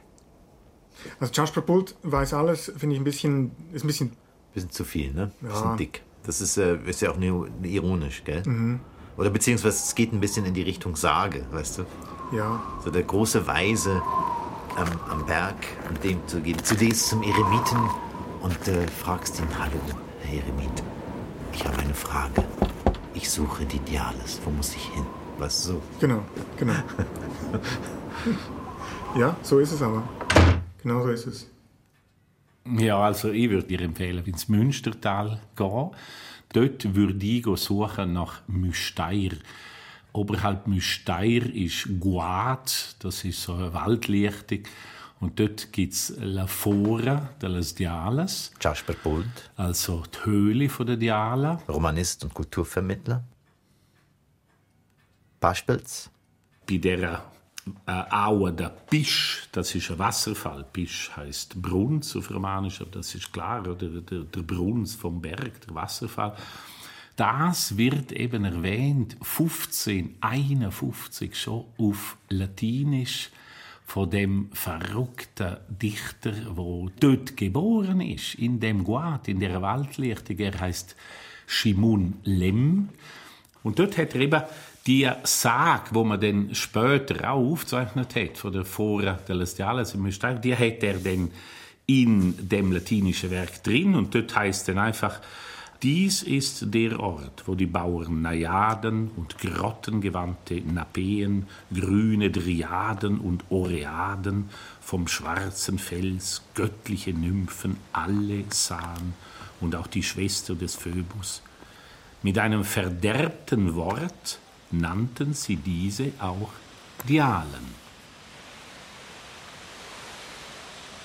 Also 1.19 1.33
Jasper 1.33 1.63
Pult 1.63 1.95
weiß 2.03 2.35
alles, 2.35 2.73
finde 2.77 2.95
ich 2.95 3.01
ein 3.01 3.05
bisschen, 3.05 3.51
ist 3.73 3.85
ein 3.85 3.87
bisschen... 3.87 4.13
Bisschen 4.54 4.71
zu 4.71 4.85
viel, 4.85 5.12
ne? 5.12 5.30
Bisschen 5.40 5.64
ja. 5.64 5.76
dick. 5.76 6.02
Das 6.25 6.40
ist, 6.40 6.57
äh, 6.57 6.76
ist 6.87 7.00
ja 7.00 7.11
auch 7.11 7.16
ironisch, 7.62 8.25
gell? 8.25 8.42
Mhm. 8.45 8.80
Oder 9.16 9.30
beziehungsweise 9.30 9.76
es 9.76 9.95
geht 9.95 10.12
ein 10.12 10.21
bisschen 10.21 10.47
in 10.47 10.54
die 10.54 10.62
Richtung 10.62 10.97
Sage, 10.97 11.45
weißt 11.50 11.78
du? 11.78 12.37
Ja. 12.37 12.62
So 12.85 12.90
der 12.90 13.02
große 13.02 13.47
Weise 13.47 14.02
ähm, 14.78 14.88
am 15.09 15.26
Berg, 15.26 15.57
um 15.88 16.00
dem 16.00 16.26
zu 16.26 16.40
gehen. 16.40 16.57
Du 16.69 16.76
gehst 16.76 17.09
zum 17.09 17.23
Eremiten 17.23 17.78
und 18.40 18.69
äh, 18.69 18.87
fragst 18.87 19.40
ihn, 19.40 19.49
hallo, 19.59 19.80
Herr 20.23 20.38
Eremit, 20.38 20.83
ich 21.52 21.66
habe 21.66 21.78
eine 21.78 21.95
Frage. 21.95 22.45
Ich 23.14 23.30
suche 23.30 23.64
die 23.64 23.80
Diales. 23.80 24.40
Wo 24.45 24.50
muss 24.50 24.75
ich 24.75 24.88
hin? 24.88 25.04
Weißt 25.38 25.66
du 25.66 25.73
so? 25.73 25.83
Genau, 26.00 26.23
genau. 26.57 26.75
ja, 29.16 29.37
so 29.42 29.59
ist 29.59 29.73
es 29.73 29.83
aber. 29.83 30.02
Genau 30.83 31.02
so 31.02 31.11
ist 31.11 31.26
es. 31.26 31.47
Ja, 32.79 32.99
also 32.99 33.31
ich 33.31 33.50
würde 33.50 33.67
dir 33.67 33.81
empfehlen, 33.81 34.25
ins 34.25 34.49
Münstertal 34.49 35.41
gehen. 35.57 35.91
Dort 36.53 36.95
würde 36.95 37.27
ich 37.27 37.47
suchen 37.57 38.12
nach 38.12 38.43
Müsteir. 38.49 39.33
Oberhalb 40.12 40.67
Müsteir 40.67 41.55
ist 41.55 41.89
Guad, 42.00 42.97
das 42.99 43.25
ist 43.25 43.43
so 43.43 43.55
eine 43.55 43.73
Waldlichtung. 43.73 44.65
Und 45.21 45.39
dort 45.39 45.73
gibt 45.73 45.93
es 45.93 46.15
La 46.19 46.47
Fora 46.47 47.29
de 47.41 47.62
Diales. 47.75 48.53
Jasper 48.61 48.95
Bult. 48.95 49.50
Also 49.55 50.03
die 50.03 50.25
Höhle 50.25 50.69
der 50.69 50.97
Diala. 50.97 51.62
Romanist 51.69 52.25
und 52.25 52.33
Kulturvermittler. 52.33 53.23
Beispiels. 55.39 56.11
Bei 56.67 56.75
äh, 56.75 57.19
Aue 57.87 58.52
der 58.52 58.71
Pisch, 58.71 59.49
das 59.52 59.75
ist 59.75 59.90
ein 59.90 59.99
Wasserfall. 59.99 60.64
Pisch 60.73 61.11
heißt 61.17 61.61
Bruns 61.61 62.17
auf 62.17 62.31
Romanisch, 62.31 62.81
aber 62.81 62.93
das 62.93 63.14
ist 63.14 63.31
klar, 63.33 63.67
oder 63.67 63.88
der, 63.88 64.21
der 64.21 64.43
Bruns 64.43 64.95
vom 64.95 65.21
Berg, 65.21 65.61
der 65.67 65.75
Wasserfall. 65.75 66.37
Das 67.17 67.76
wird 67.76 68.12
eben 68.12 68.45
erwähnt 68.45 69.17
1551 69.21 71.38
schon 71.38 71.64
auf 71.76 72.17
Latinisch 72.29 73.31
von 73.85 74.09
dem 74.09 74.49
verrückten 74.52 75.57
Dichter, 75.69 76.33
wo 76.55 76.88
dort 77.00 77.37
geboren 77.37 78.00
ist, 78.00 78.37
in 78.37 78.61
dem 78.61 78.85
Guat, 78.85 79.29
in 79.29 79.40
der 79.40 79.61
Waldlichtung. 79.61 80.38
Er 80.38 80.59
heißt 80.59 80.97
Shimun 81.47 82.14
Lem. 82.23 82.88
Und 83.62 83.79
dort 83.79 83.99
hat 83.99 84.14
er 84.14 84.21
eben 84.21 84.43
die 84.87 85.09
Sage, 85.25 85.91
wo 85.93 86.05
man 86.05 86.21
dann 86.21 86.55
später 86.55 87.31
auch 87.31 87.59
hat, 87.73 88.39
von 88.39 88.52
der 88.52 88.65
Fora 88.65 89.19
Celestiales 89.26 89.95
im 89.95 90.07
Mystère, 90.07 90.39
die 90.39 90.54
hat 90.54 90.83
er 90.83 90.95
dann 90.95 91.31
in 91.87 92.49
dem 92.49 92.73
latinischen 92.73 93.31
Werk 93.31 93.63
drin 93.63 93.95
und 93.95 94.15
dort 94.15 94.35
heißt 94.35 94.69
dann 94.69 94.78
einfach, 94.78 95.21
dies 95.83 96.23
ist 96.23 96.75
der 96.75 97.00
Ort, 97.00 97.45
wo 97.47 97.54
die 97.54 97.67
Bauern 97.67 98.21
Najaden 98.21 99.11
und 99.17 99.39
grottengewandte 99.39 100.61
Napeen, 100.61 101.47
grüne 101.73 102.31
Dryaden 102.31 103.19
und 103.19 103.45
Oreaden 103.49 104.50
vom 104.83 105.09
schwarzen 105.09 105.78
Fels 105.78 106.43
göttliche 106.54 107.15
Nymphen 107.15 107.78
alle 107.93 108.45
sahen 108.50 109.15
und 109.61 109.75
auch 109.75 109.87
die 109.87 110.02
Schwester 110.02 110.54
des 110.54 110.75
Phoebus. 110.75 111.43
Mit 112.23 112.39
einem 112.39 112.65
verderbten 112.65 113.75
Wort 113.75 114.39
nannten 114.71 115.35
sie 115.35 115.56
diese 115.56 116.13
auch 116.19 116.50
Dialen. 117.09 117.75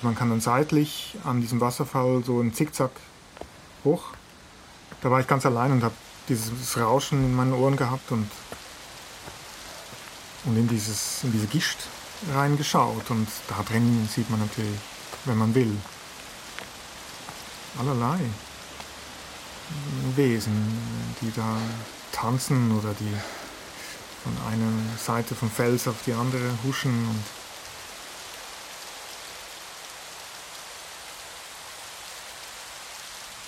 Man 0.02 0.14
kann 0.14 0.30
dann 0.30 0.40
seitlich 0.40 1.16
an 1.24 1.40
diesem 1.40 1.60
Wasserfall 1.60 2.22
so 2.24 2.40
einen 2.40 2.52
Zickzack 2.52 2.92
hoch. 3.84 4.04
Da 5.00 5.10
war 5.10 5.20
ich 5.20 5.26
ganz 5.26 5.46
allein 5.46 5.72
und 5.72 5.82
habe 5.82 5.94
dieses 6.28 6.76
Rauschen 6.76 7.24
in 7.24 7.34
meinen 7.34 7.54
Ohren 7.54 7.76
gehabt 7.76 8.12
und, 8.12 8.30
und 10.44 10.56
in, 10.56 10.68
dieses, 10.68 11.24
in 11.24 11.32
diese 11.32 11.46
Gischt 11.46 11.78
reingeschaut. 12.34 13.10
Und 13.10 13.28
da 13.48 13.62
drin 13.62 14.08
sieht 14.12 14.30
man 14.30 14.40
natürlich, 14.40 14.78
wenn 15.24 15.38
man 15.38 15.54
will, 15.54 15.74
allerlei 17.78 18.18
Wesen, 20.14 21.16
die 21.20 21.32
da 21.34 21.56
tanzen 22.12 22.76
oder 22.78 22.94
die 22.94 23.12
von 24.26 24.52
einer 24.52 24.72
Seite 24.98 25.36
vom 25.36 25.48
Fels 25.48 25.86
auf 25.86 26.02
die 26.04 26.12
andere 26.12 26.58
huschen 26.64 26.90
und 26.90 27.22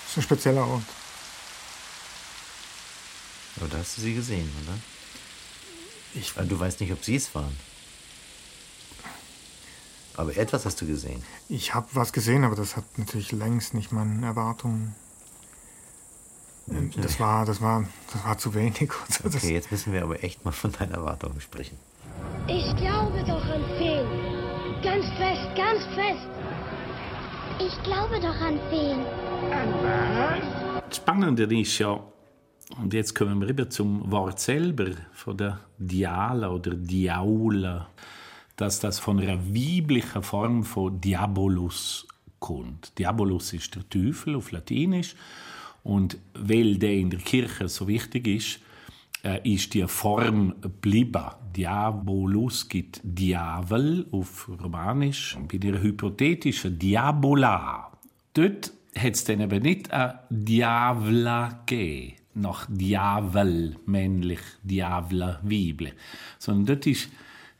das 0.03 0.11
ist 0.11 0.17
ein 0.17 0.21
spezieller 0.23 0.65
Ort. 0.65 0.83
Aber 3.57 3.67
da 3.67 3.79
hast 3.79 3.97
du 3.97 4.01
sie 4.01 4.15
gesehen, 4.15 4.49
oder? 4.63 4.77
Ich, 6.13 6.31
du 6.31 6.59
weißt 6.59 6.79
nicht, 6.79 6.93
ob 6.93 7.03
sie 7.03 7.17
es 7.17 7.35
waren. 7.35 7.57
Aber 10.13 10.35
etwas 10.37 10.65
hast 10.65 10.79
du 10.79 10.87
gesehen. 10.87 11.23
Ich 11.49 11.73
habe 11.73 11.87
was 11.91 12.13
gesehen, 12.13 12.45
aber 12.45 12.55
das 12.55 12.77
hat 12.77 12.97
natürlich 12.97 13.33
längst 13.33 13.73
nicht 13.73 13.91
meinen 13.91 14.23
Erwartungen 14.23 14.95
das 16.97 17.19
war, 17.19 17.45
das 17.45 17.61
war, 17.61 17.85
das 18.11 18.23
war 18.23 18.37
zu 18.37 18.53
wenig. 18.53 18.91
okay, 19.23 19.53
jetzt 19.53 19.71
müssen 19.71 19.93
wir 19.93 20.03
aber 20.03 20.23
echt 20.23 20.45
mal 20.45 20.51
von 20.51 20.71
deinen 20.71 20.91
Erwartungen 20.91 21.41
sprechen. 21.41 21.77
Ich 22.47 22.75
glaube 22.75 23.23
doch 23.27 23.43
an 23.45 23.63
Feen. 23.77 24.05
Ganz 24.83 25.05
fest, 25.17 25.47
ganz 25.55 25.83
fest. 25.95 26.27
Ich 27.59 27.83
glaube 27.83 28.19
doch 28.19 28.39
an 28.41 28.59
Feen. 28.69 28.99
Das 30.87 30.97
Spannende 30.97 31.43
ist 31.43 31.77
ja, 31.79 31.99
und 32.81 32.93
jetzt 32.93 33.13
kommen 33.15 33.41
wir 33.41 33.49
rüber 33.49 33.69
zum 33.69 34.11
Wort 34.11 34.39
selber 34.39 34.91
von 35.13 35.37
der 35.37 35.59
Diala 35.77 36.49
oder 36.49 36.75
Diaula, 36.75 37.89
dass 38.55 38.79
das 38.79 38.99
von 38.99 39.19
einer 39.19 39.39
weiblichen 39.39 40.23
Form 40.23 40.63
von 40.63 40.99
Diabolus 41.01 42.07
kommt. 42.39 42.97
Diabolus 42.97 43.53
ist 43.53 43.75
der 43.75 43.87
Teufel 43.89 44.35
auf 44.35 44.51
Latinisch 44.51 45.15
und 45.83 46.17
weil 46.33 46.77
der 46.77 46.93
in 46.93 47.09
der 47.09 47.19
Kirche 47.19 47.67
so 47.67 47.87
wichtig 47.87 48.27
ist, 48.27 48.59
äh, 49.23 49.39
ist 49.53 49.73
die 49.73 49.87
Form 49.87 50.55
geblieben. 50.61 51.25
Diabolus 51.55 52.69
gibt 52.69 53.01
Diavel 53.03 54.05
auf 54.11 54.49
Romanisch. 54.61 55.37
Bei 55.51 55.57
der 55.57 55.81
hypothetischen 55.81 56.77
Diabola, 56.77 57.91
dort 58.33 58.71
hat 58.95 59.15
es 59.15 59.23
dann 59.23 59.41
eben 59.41 59.63
nicht 59.63 59.91
ein 59.91 60.19
Diavla 60.29 61.63
gegeben, 61.65 62.15
nach 62.35 62.67
Diavel, 62.69 63.75
männlich, 63.85 64.39
Diavla, 64.63 65.39
weiblich, 65.43 65.93
sondern 66.37 66.65
dort 66.65 66.87
ist 66.87 67.09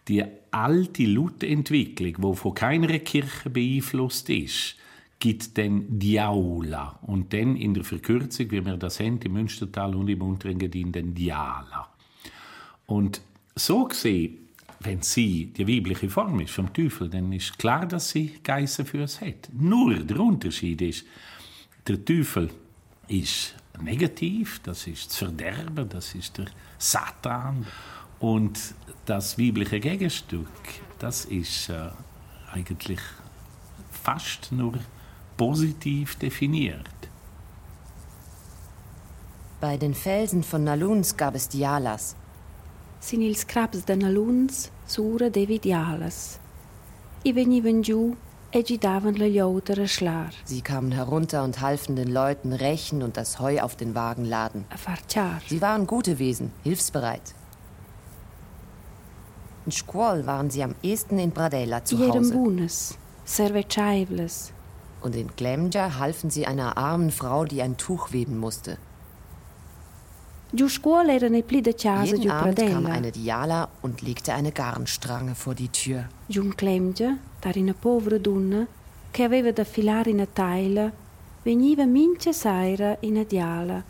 die 0.08 0.24
alte 0.52 1.06
Lautentwicklung, 1.06 2.16
die 2.32 2.38
von 2.38 2.54
keiner 2.54 3.00
Kirche 3.00 3.50
beeinflusst 3.50 4.30
ist, 4.30 4.76
gibt 5.20 5.58
dann 5.58 6.00
Diaula 6.00 6.98
und 7.02 7.34
dann 7.34 7.58
in 7.58 7.74
der 7.74 7.84
Verkürzung, 7.84 8.52
wie 8.52 8.66
wir 8.66 8.78
das 8.78 9.00
haben, 9.00 9.20
im 9.20 9.34
Münstertal 9.34 9.94
und 9.96 10.08
im 10.08 10.22
Unterengadin, 10.22 10.92
dann 10.92 11.14
Diala. 11.14 11.90
Und 12.86 13.22
so 13.54 13.84
gesehen, 13.84 14.50
wenn 14.80 15.02
sie 15.02 15.48
die 15.48 15.68
weibliche 15.68 16.10
Form 16.10 16.40
ist 16.40 16.52
vom 16.52 16.72
Teufel, 16.72 17.10
dann 17.10 17.34
ist 17.34 17.60
klar, 17.60 17.86
dass 17.86 18.10
sie 18.10 18.40
Geissen 18.42 18.86
für 18.86 19.04
es 19.04 19.20
hat. 19.20 19.50
Nur 19.52 19.96
der 19.96 20.20
Unterschied 20.22 20.82
ist, 20.82 21.06
der 21.86 22.04
Teufel 22.04 22.50
ist 23.10 23.56
negativ, 23.82 24.62
das 24.64 24.88
ist 24.88 25.08
das 25.08 25.18
Verderben, 25.18 25.90
das 25.90 26.16
ist 26.16 26.38
der 26.38 26.46
Satan. 26.78 27.66
Und 28.20 28.74
das 29.06 29.38
weibliche 29.38 29.82
Gegenstück, 29.82 30.48
das 30.98 31.26
ist 31.26 31.70
äh, 31.70 31.90
eigentlich 32.54 33.00
fast 33.92 34.52
nur 34.52 34.80
positiv 35.40 36.18
definiert. 36.18 37.00
Bei 39.62 39.78
den 39.78 39.94
Felsen 39.94 40.44
von 40.44 40.66
Naluns 40.66 41.16
gab 41.16 41.34
es 41.34 41.48
Dialas. 41.48 42.16
Sin 43.00 43.22
ils 43.22 43.46
de 43.88 43.96
Naluns 43.96 44.70
sura 44.86 45.30
devi 45.30 45.60
Dialas. 45.60 46.40
I 47.24 47.32
venivan 47.34 47.82
giù 47.82 48.16
e 48.52 48.62
gidavan 48.64 49.16
le 49.16 49.28
Joder 49.28 49.88
schlar. 49.88 50.32
Sie 50.44 50.62
kamen 50.62 50.92
herunter 50.92 51.44
und 51.44 51.62
halfen 51.62 51.96
den 51.96 52.12
Leuten 52.12 52.52
rächen 52.52 53.02
und 53.02 53.16
das 53.16 53.40
Heu 53.40 53.62
auf 53.62 53.78
den 53.78 53.96
Wagen 53.96 54.26
laden. 54.26 54.66
Sie 55.48 55.62
waren 55.62 55.88
gute 55.88 56.20
Wesen, 56.20 56.52
hilfsbereit. 56.64 57.34
In 59.66 59.72
Squall 59.72 60.26
waren 60.26 60.50
sie 60.50 60.64
am 60.64 60.76
ehesten 60.84 61.18
in 61.18 61.32
Bradella 61.32 61.86
zu 61.86 61.98
Hause. 62.00 62.34
bunes, 62.34 62.98
servecaibles. 63.24 64.52
Und 65.02 65.16
in 65.16 65.30
Glemja 65.36 65.98
halfen 65.98 66.30
sie 66.30 66.46
einer 66.46 66.78
armen 66.78 67.12
Frau, 67.12 67.46
die 67.46 67.62
ein 67.62 67.78
Tuch 67.78 68.12
weben 68.12 68.38
musste. 68.38 68.78
Jeden 70.52 72.32
Abend 72.32 72.58
kam 72.58 72.86
eine 72.88 73.12
Diala 73.12 73.70
und 73.82 74.02
legte 74.02 74.34
eine 74.34 74.52
Garnstrange 74.52 75.36
vor 75.36 75.54
die 75.56 75.70
Tür. 75.70 76.10
Giun 76.28 76.58
Clemge, 76.58 77.18
dar 77.42 77.56
una 77.56 77.74
povera 77.74 78.18
donna, 78.18 78.68
che 79.12 79.24
aveva 79.24 79.52
da 79.52 79.64
filare 79.64 80.12
una 80.12 80.26
taila, 80.26 80.92
veniva 81.44 81.86
mince 81.86 82.34
saira 82.34 82.98
in 83.02 83.24
diala 83.28 83.84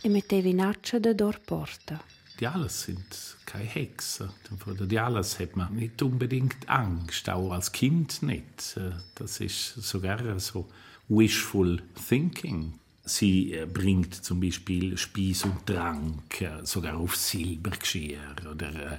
e 0.00 0.08
metteva 0.08 0.48
in 0.48 0.60
accia 0.60 0.98
da 0.98 1.12
dor 1.12 1.40
porta. 1.40 2.17
Dialas 2.40 2.82
sind 2.82 3.36
keine 3.46 3.64
Hexen. 3.64 4.30
Vor 4.58 4.74
der 4.74 4.86
Dialas 4.86 5.40
hat 5.40 5.56
man 5.56 5.74
nicht 5.74 6.00
unbedingt 6.02 6.68
Angst, 6.68 7.28
auch 7.28 7.50
als 7.50 7.72
Kind 7.72 8.22
nicht. 8.22 8.78
Das 9.16 9.40
ist 9.40 9.74
sogar 9.82 10.38
so 10.38 10.68
wishful 11.08 11.82
thinking. 12.08 12.74
Sie 13.08 13.54
äh, 13.54 13.66
bringt 13.66 14.14
zum 14.14 14.40
Beispiel 14.40 14.96
Speis 14.98 15.44
und 15.44 15.64
Trank 15.66 16.42
äh, 16.42 16.64
sogar 16.64 16.98
auf 16.98 17.16
Silbergeschirr. 17.16 18.18
Oder 18.50 18.68
äh, 18.68 18.98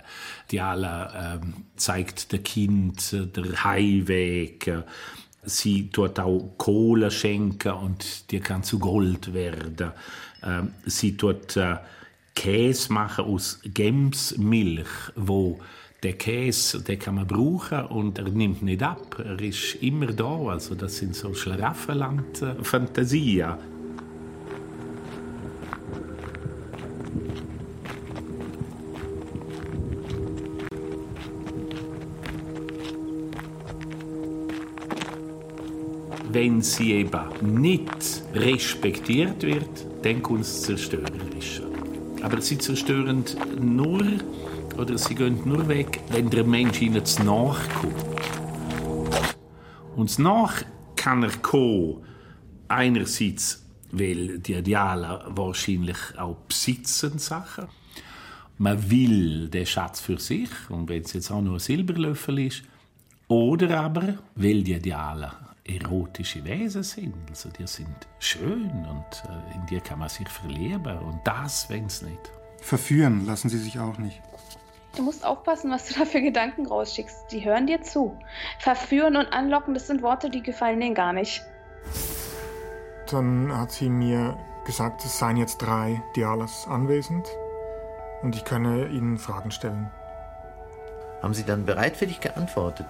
Diala 0.52 1.36
äh, 1.36 1.40
zeigt 1.76 2.32
dem 2.32 2.44
Kind 2.44 3.14
äh, 3.14 3.28
der 3.28 3.64
Heimweg. 3.64 4.84
Sie 5.44 5.90
tut 5.90 6.20
auch 6.20 6.56
Kohle 6.58 7.12
schenken 7.12 7.72
und 7.72 8.32
die 8.32 8.40
kann 8.40 8.64
zu 8.64 8.80
Gold 8.80 9.34
werden. 9.34 9.92
Ähm, 10.42 10.74
sie 10.86 11.16
tut 11.16 11.56
äh, 11.56 11.78
Käse 12.36 12.94
machen 12.94 13.26
aus 13.26 13.60
Gemsmilch, 13.64 15.12
wo 15.16 15.60
der 16.04 16.14
Käse, 16.14 16.82
den 16.82 16.98
kann 16.98 17.16
man 17.16 17.28
brauchen 17.28 17.84
und 17.86 18.18
er 18.20 18.30
nimmt 18.30 18.62
nicht 18.62 18.82
ab. 18.82 19.20
Er 19.20 19.42
ist 19.42 19.76
immer 19.82 20.08
da. 20.08 20.48
Also 20.48 20.76
das 20.76 20.96
sind 20.98 21.14
so 21.16 21.34
Schlaraffenland-Fantasien. 21.34 23.58
wenn 36.32 36.62
sie 36.62 36.94
eben 36.94 37.62
nicht 37.62 38.24
respektiert 38.34 39.44
wird, 39.44 39.86
dann 40.04 40.22
kommt 40.22 40.42
es 40.42 40.62
zerstörerisch. 40.62 41.62
Aber 42.22 42.42
sie 42.42 42.58
zerstören 42.58 43.24
nur 43.60 44.04
oder 44.78 44.98
sie 44.98 45.16
gehen 45.16 45.40
nur 45.46 45.68
weg, 45.68 46.02
wenn 46.10 46.30
der 46.30 46.44
Mensch 46.44 46.82
ihnen 46.82 47.06
zu 47.06 47.24
nachkommt. 47.24 47.96
Und 49.96 50.20
nach 50.20 50.64
kann 50.96 51.24
er 51.24 51.36
kommen, 51.42 52.04
einerseits, 52.68 53.66
weil 53.92 54.40
die 54.40 54.54
Ideale 54.54 55.24
wahrscheinlich 55.28 55.98
auch 56.18 56.36
besitzen 56.48 57.20
Sachen. 57.20 57.66
Man 58.58 58.90
will 58.92 59.50
den 59.50 59.66
Schatz 59.66 60.00
für 60.02 60.20
sich, 60.20 60.50
und 60.70 60.90
wenn 60.90 61.04
es 61.04 61.14
jetzt 61.14 61.32
auch 61.32 61.42
nur 61.42 61.56
ein 61.56 61.60
Silberlöffel 61.60 62.40
ist, 62.40 62.64
oder 63.28 63.80
aber, 63.80 64.16
weil 64.36 64.64
die 64.64 64.74
Ideale 64.74 65.32
erotische 65.70 66.44
Wesen 66.44 66.84
sind. 66.84 67.16
Also 67.30 67.50
die 67.50 67.68
sind 67.68 68.08
schön 68.20 68.70
und 68.86 69.30
äh, 69.30 69.56
in 69.56 69.66
dir 69.68 69.82
kann 69.82 70.00
man 70.00 70.10
sich 70.10 70.28
verlieben. 70.28 70.98
Und 71.00 71.22
das, 71.24 71.70
wenn 71.70 71.86
es 71.86 72.02
nicht. 72.02 72.32
Verführen 72.62 73.26
lassen 73.26 73.50
sie 73.50 73.58
sich 73.58 73.80
auch 73.80 73.98
nicht. 73.98 74.22
Du 74.96 75.04
musst 75.04 75.24
aufpassen, 75.24 75.72
was 75.72 75.88
du 75.88 76.00
da 76.00 76.06
für 76.06 76.22
Gedanken 76.22 76.66
rausschickst. 76.66 77.32
Die 77.32 77.46
hören 77.46 77.68
dir 77.68 77.82
zu. 77.82 78.18
Verführen 78.60 79.16
und 79.16 79.32
anlocken, 79.32 79.74
das 79.74 79.88
sind 79.88 80.02
Worte, 80.02 80.30
die 80.30 80.42
gefallen 80.42 80.80
denen 80.80 80.96
gar 80.96 81.14
nicht. 81.14 81.44
Dann 83.10 83.56
hat 83.56 83.72
sie 83.72 83.90
mir 83.90 84.38
gesagt, 84.66 85.04
es 85.06 85.18
seien 85.18 85.38
jetzt 85.38 85.60
drei 85.60 86.02
Dialas 86.16 86.68
anwesend 86.68 87.28
und 88.22 88.36
ich 88.36 88.46
könne 88.46 88.88
ihnen 88.88 89.18
Fragen 89.18 89.52
stellen. 89.52 89.90
Haben 91.22 91.34
Sie 91.34 91.44
dann 91.44 91.66
bereitwillig 91.66 92.22
geantwortet? 92.22 92.88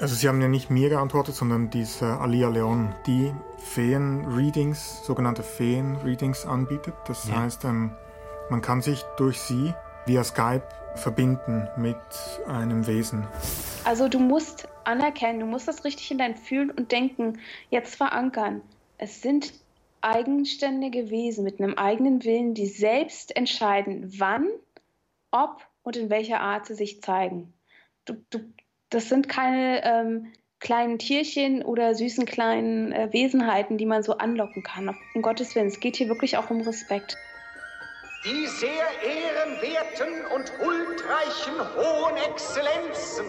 Also 0.00 0.14
Sie 0.14 0.28
haben 0.28 0.40
ja 0.40 0.48
nicht 0.48 0.70
mir 0.70 0.88
geantwortet, 0.88 1.34
sondern 1.34 1.68
diese 1.68 2.18
Alia 2.20 2.48
Leon, 2.48 2.94
die 3.06 3.34
Feen-Readings, 3.58 5.04
sogenannte 5.04 5.42
Feen-Readings 5.42 6.46
anbietet. 6.46 6.94
Das 7.06 7.28
ja. 7.28 7.42
heißt, 7.42 7.66
ähm, 7.66 7.90
man 8.48 8.62
kann 8.62 8.80
sich 8.80 9.02
durch 9.18 9.38
sie 9.38 9.74
via 10.06 10.24
Skype 10.24 10.66
verbinden 10.94 11.68
mit 11.76 11.98
einem 12.46 12.86
Wesen. 12.86 13.26
Also 13.84 14.08
du 14.08 14.18
musst 14.20 14.68
anerkennen, 14.84 15.40
du 15.40 15.46
musst 15.46 15.68
das 15.68 15.84
richtig 15.84 16.10
in 16.10 16.16
dein 16.16 16.34
Fühlen 16.34 16.70
und 16.70 16.90
Denken 16.92 17.38
jetzt 17.68 17.96
verankern. 17.96 18.62
Es 18.96 19.20
sind 19.20 19.52
eigenständige 20.00 21.10
Wesen 21.10 21.44
mit 21.44 21.60
einem 21.60 21.74
eigenen 21.74 22.24
Willen, 22.24 22.54
die 22.54 22.66
selbst 22.66 23.36
entscheiden, 23.36 24.10
wann, 24.18 24.48
ob 25.30 25.62
und 25.82 25.96
in 25.96 26.08
welcher 26.08 26.40
Art 26.40 26.64
sie 26.64 26.74
sich 26.74 27.02
zeigen. 27.02 27.52
Du, 28.06 28.14
du, 28.30 28.40
das 28.90 29.08
sind 29.08 29.28
keine 29.28 29.84
ähm, 29.84 30.32
kleinen 30.58 30.98
Tierchen 30.98 31.62
oder 31.62 31.94
süßen 31.94 32.26
kleinen 32.26 32.92
äh, 32.92 33.08
Wesenheiten, 33.12 33.78
die 33.78 33.86
man 33.86 34.02
so 34.02 34.18
anlocken 34.18 34.62
kann. 34.62 34.94
Um 35.14 35.22
Gottes 35.22 35.54
Willen, 35.54 35.68
es 35.68 35.80
geht 35.80 35.96
hier 35.96 36.08
wirklich 36.08 36.36
auch 36.36 36.50
um 36.50 36.60
Respekt. 36.60 37.16
Die 38.24 38.46
sehr 38.46 38.70
ehrenwerten 39.02 40.26
und 40.34 40.52
huldreichen 40.58 41.54
hohen 41.74 42.16
Exzellenzen, 42.30 43.24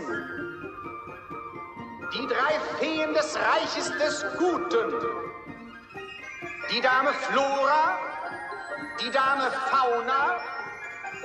die 2.13 2.27
drei 2.27 2.59
Feen 2.79 3.13
des 3.13 3.37
Reiches 3.37 3.89
des 3.97 4.25
Guten, 4.37 4.93
die 6.75 6.81
Dame 6.81 7.13
Flora, 7.13 7.99
die 9.01 9.11
Dame 9.11 9.49
Fauna 9.69 10.50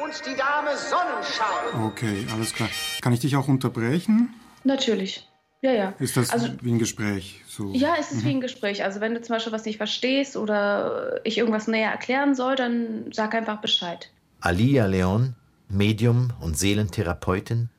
und 0.02 0.26
die 0.26 0.37
Dame 0.37 0.76
Sonnenschein. 0.76 1.85
Okay, 1.85 2.26
alles 2.32 2.54
klar. 2.54 2.68
Kann 3.00 3.12
ich 3.12 3.20
dich 3.20 3.37
auch 3.37 3.48
unterbrechen? 3.48 4.35
Natürlich. 4.64 5.28
Ja, 5.62 5.72
ja. 5.72 5.94
Ist 5.98 6.16
das 6.16 6.30
also, 6.30 6.48
wie 6.61 6.72
ein 6.72 6.78
Gespräch? 6.78 7.42
So? 7.46 7.72
Ja, 7.72 7.94
es 7.98 8.12
ist 8.12 8.22
mhm. 8.22 8.28
wie 8.28 8.30
ein 8.32 8.40
Gespräch. 8.40 8.85
Also 8.85 9.00
wenn 9.00 9.14
du 9.14 9.22
zum 9.22 9.35
Beispiel 9.35 9.52
was 9.52 9.64
nicht 9.64 9.78
verstehst 9.78 10.37
oder 10.37 11.20
ich 11.24 11.38
irgendwas 11.38 11.66
näher 11.66 11.90
erklären 11.90 12.35
soll, 12.35 12.56
dann 12.56 13.11
sag 13.12 13.35
einfach 13.35 13.61
Bescheid. 13.61 14.11
Alia 14.40 14.87
Leon, 14.87 15.35
Medium 15.68 16.32
und 16.40 16.59
Seelentherapeutin. 16.59 17.70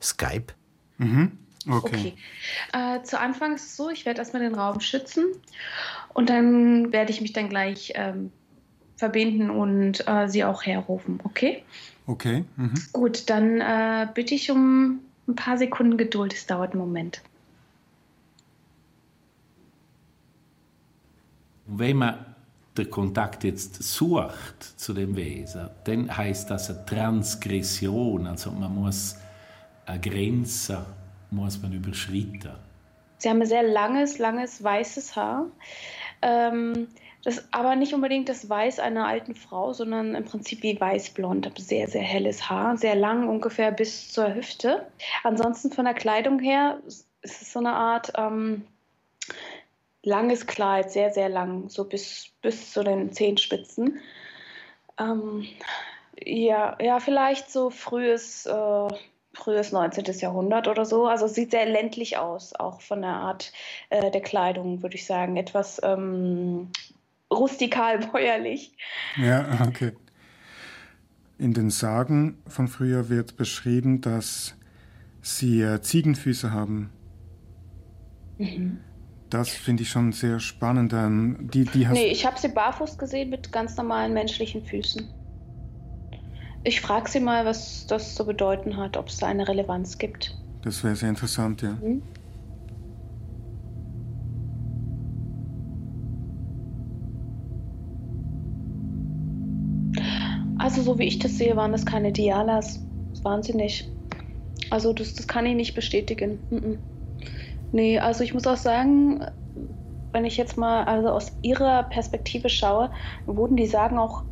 Skype. 0.00 0.54
Mhm. 0.98 1.38
Okay. 1.68 2.14
okay. 2.72 2.98
Äh, 2.98 3.02
zu 3.02 3.18
Anfang 3.18 3.56
ist 3.56 3.66
es 3.66 3.76
so, 3.76 3.90
ich 3.90 4.06
werde 4.06 4.20
erstmal 4.20 4.42
den 4.42 4.54
Raum 4.54 4.80
schützen 4.80 5.24
und 6.14 6.30
dann 6.30 6.92
werde 6.92 7.10
ich 7.10 7.20
mich 7.20 7.32
dann 7.32 7.48
gleich 7.48 7.92
ähm, 7.96 8.30
verbinden 8.96 9.50
und 9.50 10.06
äh, 10.08 10.28
sie 10.28 10.44
auch 10.44 10.64
herrufen, 10.64 11.20
okay? 11.24 11.62
Okay. 12.06 12.44
Mhm. 12.56 12.74
Gut, 12.92 13.28
dann 13.30 13.60
äh, 13.60 14.08
bitte 14.12 14.34
ich 14.34 14.50
um 14.50 15.00
ein 15.28 15.34
paar 15.34 15.58
Sekunden 15.58 15.96
Geduld, 15.96 16.32
es 16.32 16.46
dauert 16.46 16.72
einen 16.72 16.80
Moment. 16.80 17.20
Wenn 21.66 21.96
man 21.96 22.24
den 22.78 22.90
Kontakt 22.90 23.42
jetzt 23.44 23.82
sucht 23.82 24.62
zu 24.76 24.92
dem 24.92 25.16
Wesen, 25.16 25.68
dann 25.84 26.16
heißt 26.16 26.50
das 26.50 26.70
eine 26.70 26.86
Transgression, 26.86 28.26
also 28.26 28.52
man 28.52 28.74
muss 28.74 29.16
eine 29.84 30.00
Grenze 30.00 30.84
muss 31.30 31.60
man 31.60 31.72
überschreiten. 31.72 32.52
Sie 33.18 33.28
haben 33.28 33.40
ein 33.40 33.46
sehr 33.46 33.62
langes, 33.62 34.18
langes 34.18 34.62
weißes 34.62 35.16
Haar. 35.16 35.46
Ähm, 36.22 36.88
das 37.26 37.44
aber 37.50 37.74
nicht 37.74 37.92
unbedingt 37.92 38.28
das 38.28 38.48
Weiß 38.48 38.78
einer 38.78 39.08
alten 39.08 39.34
Frau, 39.34 39.72
sondern 39.72 40.14
im 40.14 40.24
Prinzip 40.24 40.62
wie 40.62 40.80
weißblond. 40.80 41.50
Sehr, 41.58 41.88
sehr 41.88 42.02
helles 42.02 42.48
Haar, 42.48 42.76
sehr 42.76 42.94
lang, 42.94 43.28
ungefähr 43.28 43.72
bis 43.72 44.12
zur 44.12 44.32
Hüfte. 44.32 44.86
Ansonsten 45.24 45.72
von 45.72 45.86
der 45.86 45.94
Kleidung 45.94 46.38
her 46.38 46.78
ist 46.86 47.08
es 47.42 47.52
so 47.52 47.58
eine 47.58 47.72
Art 47.72 48.12
ähm, 48.16 48.64
langes 50.04 50.46
Kleid, 50.46 50.92
sehr, 50.92 51.10
sehr 51.10 51.28
lang, 51.28 51.68
so 51.68 51.82
bis, 51.82 52.28
bis 52.42 52.70
zu 52.70 52.84
den 52.84 53.10
Zehenspitzen. 53.10 53.98
Ähm, 54.96 55.48
ja, 56.24 56.78
ja, 56.80 57.00
vielleicht 57.00 57.50
so 57.50 57.70
frühes, 57.70 58.46
äh, 58.46 58.88
frühes 59.32 59.72
19. 59.72 60.04
Jahrhundert 60.20 60.68
oder 60.68 60.84
so. 60.84 61.08
Also 61.08 61.26
sieht 61.26 61.50
sehr 61.50 61.66
ländlich 61.66 62.18
aus, 62.18 62.54
auch 62.54 62.80
von 62.80 63.02
der 63.02 63.14
Art 63.14 63.52
äh, 63.90 64.12
der 64.12 64.22
Kleidung, 64.22 64.84
würde 64.84 64.94
ich 64.94 65.06
sagen. 65.06 65.36
Etwas 65.36 65.80
ähm, 65.82 66.70
rustikal 67.32 67.98
bäuerlich. 68.12 68.76
Ja, 69.16 69.66
okay. 69.66 69.92
In 71.38 71.52
den 71.52 71.70
Sagen 71.70 72.38
von 72.46 72.68
früher 72.68 73.08
wird 73.08 73.36
beschrieben, 73.36 74.00
dass 74.00 74.54
sie 75.20 75.60
äh, 75.60 75.80
Ziegenfüße 75.80 76.52
haben. 76.52 76.90
Mhm. 78.38 78.80
Das 79.28 79.50
finde 79.50 79.82
ich 79.82 79.90
schon 79.90 80.12
sehr 80.12 80.38
spannend. 80.40 80.92
Ähm, 80.92 81.50
die, 81.52 81.64
die 81.64 81.86
nee, 81.86 82.06
ich 82.06 82.24
habe 82.24 82.38
sie 82.38 82.48
barfuß 82.48 82.96
gesehen 82.96 83.30
mit 83.30 83.50
ganz 83.52 83.76
normalen 83.76 84.14
menschlichen 84.14 84.64
Füßen. 84.64 85.06
Ich 86.64 86.80
frage 86.80 87.08
sie 87.08 87.20
mal, 87.20 87.44
was 87.44 87.86
das 87.86 88.14
zu 88.14 88.24
bedeuten 88.24 88.76
hat, 88.76 88.96
ob 88.96 89.08
es 89.08 89.18
da 89.18 89.26
eine 89.26 89.46
Relevanz 89.46 89.98
gibt. 89.98 90.36
Das 90.62 90.82
wäre 90.82 90.96
sehr 90.96 91.10
interessant, 91.10 91.62
ja. 91.62 91.72
Mhm. 91.72 92.02
Also 100.76 100.92
so 100.92 100.98
wie 100.98 101.04
ich 101.04 101.18
das 101.18 101.38
sehe, 101.38 101.56
waren 101.56 101.72
das 101.72 101.86
keine 101.86 102.12
Dialas. 102.12 102.80
Das 103.08 103.24
waren 103.24 103.42
sie 103.42 103.54
nicht. 103.54 103.88
Also 104.68 104.92
das, 104.92 105.14
das 105.14 105.26
kann 105.26 105.46
ich 105.46 105.54
nicht 105.54 105.74
bestätigen. 105.74 106.38
Mhm. 106.50 106.78
Nee, 107.72 107.98
also 107.98 108.22
ich 108.22 108.34
muss 108.34 108.46
auch 108.46 108.58
sagen, 108.58 109.24
wenn 110.12 110.26
ich 110.26 110.36
jetzt 110.36 110.58
mal 110.58 110.84
also 110.84 111.08
aus 111.08 111.32
ihrer 111.40 111.84
Perspektive 111.84 112.50
schaue, 112.50 112.90
wurden 113.24 113.56
die 113.56 113.66
Sagen 113.66 113.96
auch, 113.96 114.24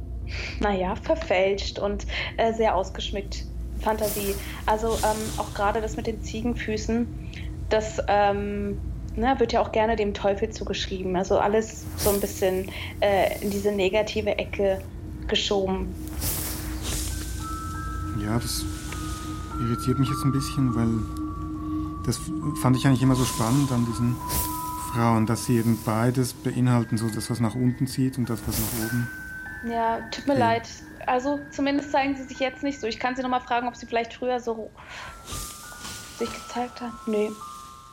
naja, 0.61 0.97
verfälscht 0.97 1.79
und 1.79 2.07
äh, 2.37 2.53
sehr 2.53 2.77
ausgeschmückt. 2.77 3.47
Fantasie. 3.81 4.35
Also 4.67 4.89
ähm, 4.89 5.39
auch 5.39 5.55
gerade 5.55 5.81
das 5.81 5.97
mit 5.97 6.07
den 6.07 6.23
Ziegenfüßen, 6.23 7.07
das 7.71 8.03
ähm, 8.07 8.79
na, 9.17 9.33
ne, 9.33 9.41
wird 9.41 9.55
ja 9.55 9.63
auch 9.63 9.73
gerne 9.73 9.97
dem 9.97 10.13
Teufel 10.13 10.51
zugeschrieben. 10.51 11.17
Also 11.17 11.39
alles 11.39 11.87
so 11.97 12.11
ein 12.11 12.21
bisschen 12.21 12.71
äh, 13.01 13.43
in 13.43 13.49
diese 13.49 13.73
negative 13.73 14.37
Ecke 14.37 14.83
geschoben. 15.27 15.95
Ja, 18.25 18.39
das 18.39 18.65
irritiert 19.61 19.99
mich 19.99 20.09
jetzt 20.09 20.25
ein 20.25 20.33
bisschen, 20.33 20.75
weil 20.75 20.89
das 22.07 22.19
fand 22.61 22.77
ich 22.77 22.87
eigentlich 22.87 23.03
immer 23.03 23.17
so 23.17 23.25
spannend 23.25 23.71
an 23.71 23.85
diesen 23.85 24.17
Frauen, 24.93 25.27
dass 25.27 25.45
sie 25.45 25.59
eben 25.59 25.79
beides 25.85 26.33
beinhalten, 26.33 26.97
so 26.97 27.09
das, 27.09 27.29
was 27.31 27.41
nach 27.41 27.55
unten 27.55 27.87
zieht 27.87 28.17
und 28.17 28.31
das, 28.31 28.41
was 28.47 28.59
nach 28.59 28.87
oben. 28.87 29.09
Ja, 29.69 30.01
tut 30.11 30.27
mir 30.27 30.35
ja. 30.35 30.41
leid. 30.41 30.69
Also 31.07 31.39
zumindest 31.51 31.93
zeigen 31.93 32.17
sie 32.17 32.25
sich 32.25 32.39
jetzt 32.39 32.63
nicht 32.63 32.81
so. 32.81 32.87
Ich 32.87 32.99
kann 32.99 33.15
sie 33.15 33.23
nochmal 33.23 33.43
fragen, 33.43 33.69
ob 33.69 33.77
sie 33.77 33.87
vielleicht 33.87 34.15
früher 34.15 34.41
so 34.41 34.71
sich 36.19 36.33
gezeigt 36.33 36.81
haben. 36.81 36.95
Nee. 37.07 37.31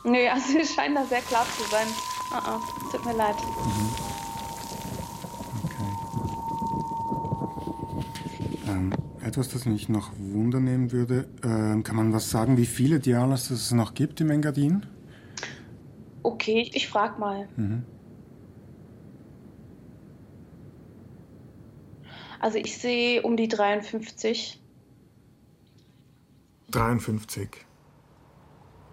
Nee, 0.04 0.28
also 0.30 0.46
sie 0.46 0.64
scheinen 0.64 0.94
da 0.94 1.04
sehr 1.04 1.20
klar 1.20 1.44
zu 1.56 1.70
sein. 1.70 1.86
Uh 2.30 2.36
-uh. 2.36 2.90
Tut 2.90 3.04
mir 3.04 3.14
leid. 3.14 3.36
Mhm. 8.66 9.01
Etwas, 9.22 9.48
das 9.48 9.66
mich 9.66 9.88
noch 9.88 10.12
wundernehmen 10.18 10.92
würde. 10.92 11.28
Äh, 11.42 11.82
kann 11.82 11.96
man 11.96 12.12
was 12.12 12.30
sagen, 12.30 12.56
wie 12.56 12.66
viele 12.66 13.00
Dialas 13.00 13.50
es 13.50 13.72
noch 13.72 13.94
gibt 13.94 14.20
im 14.20 14.30
Engadin? 14.30 14.86
Okay, 16.22 16.70
ich 16.72 16.88
frag 16.88 17.18
mal. 17.18 17.48
Mhm. 17.56 17.84
Also 22.40 22.58
ich 22.58 22.76
sehe 22.76 23.22
um 23.22 23.36
die 23.36 23.48
53. 23.48 24.60
53. 26.72 27.48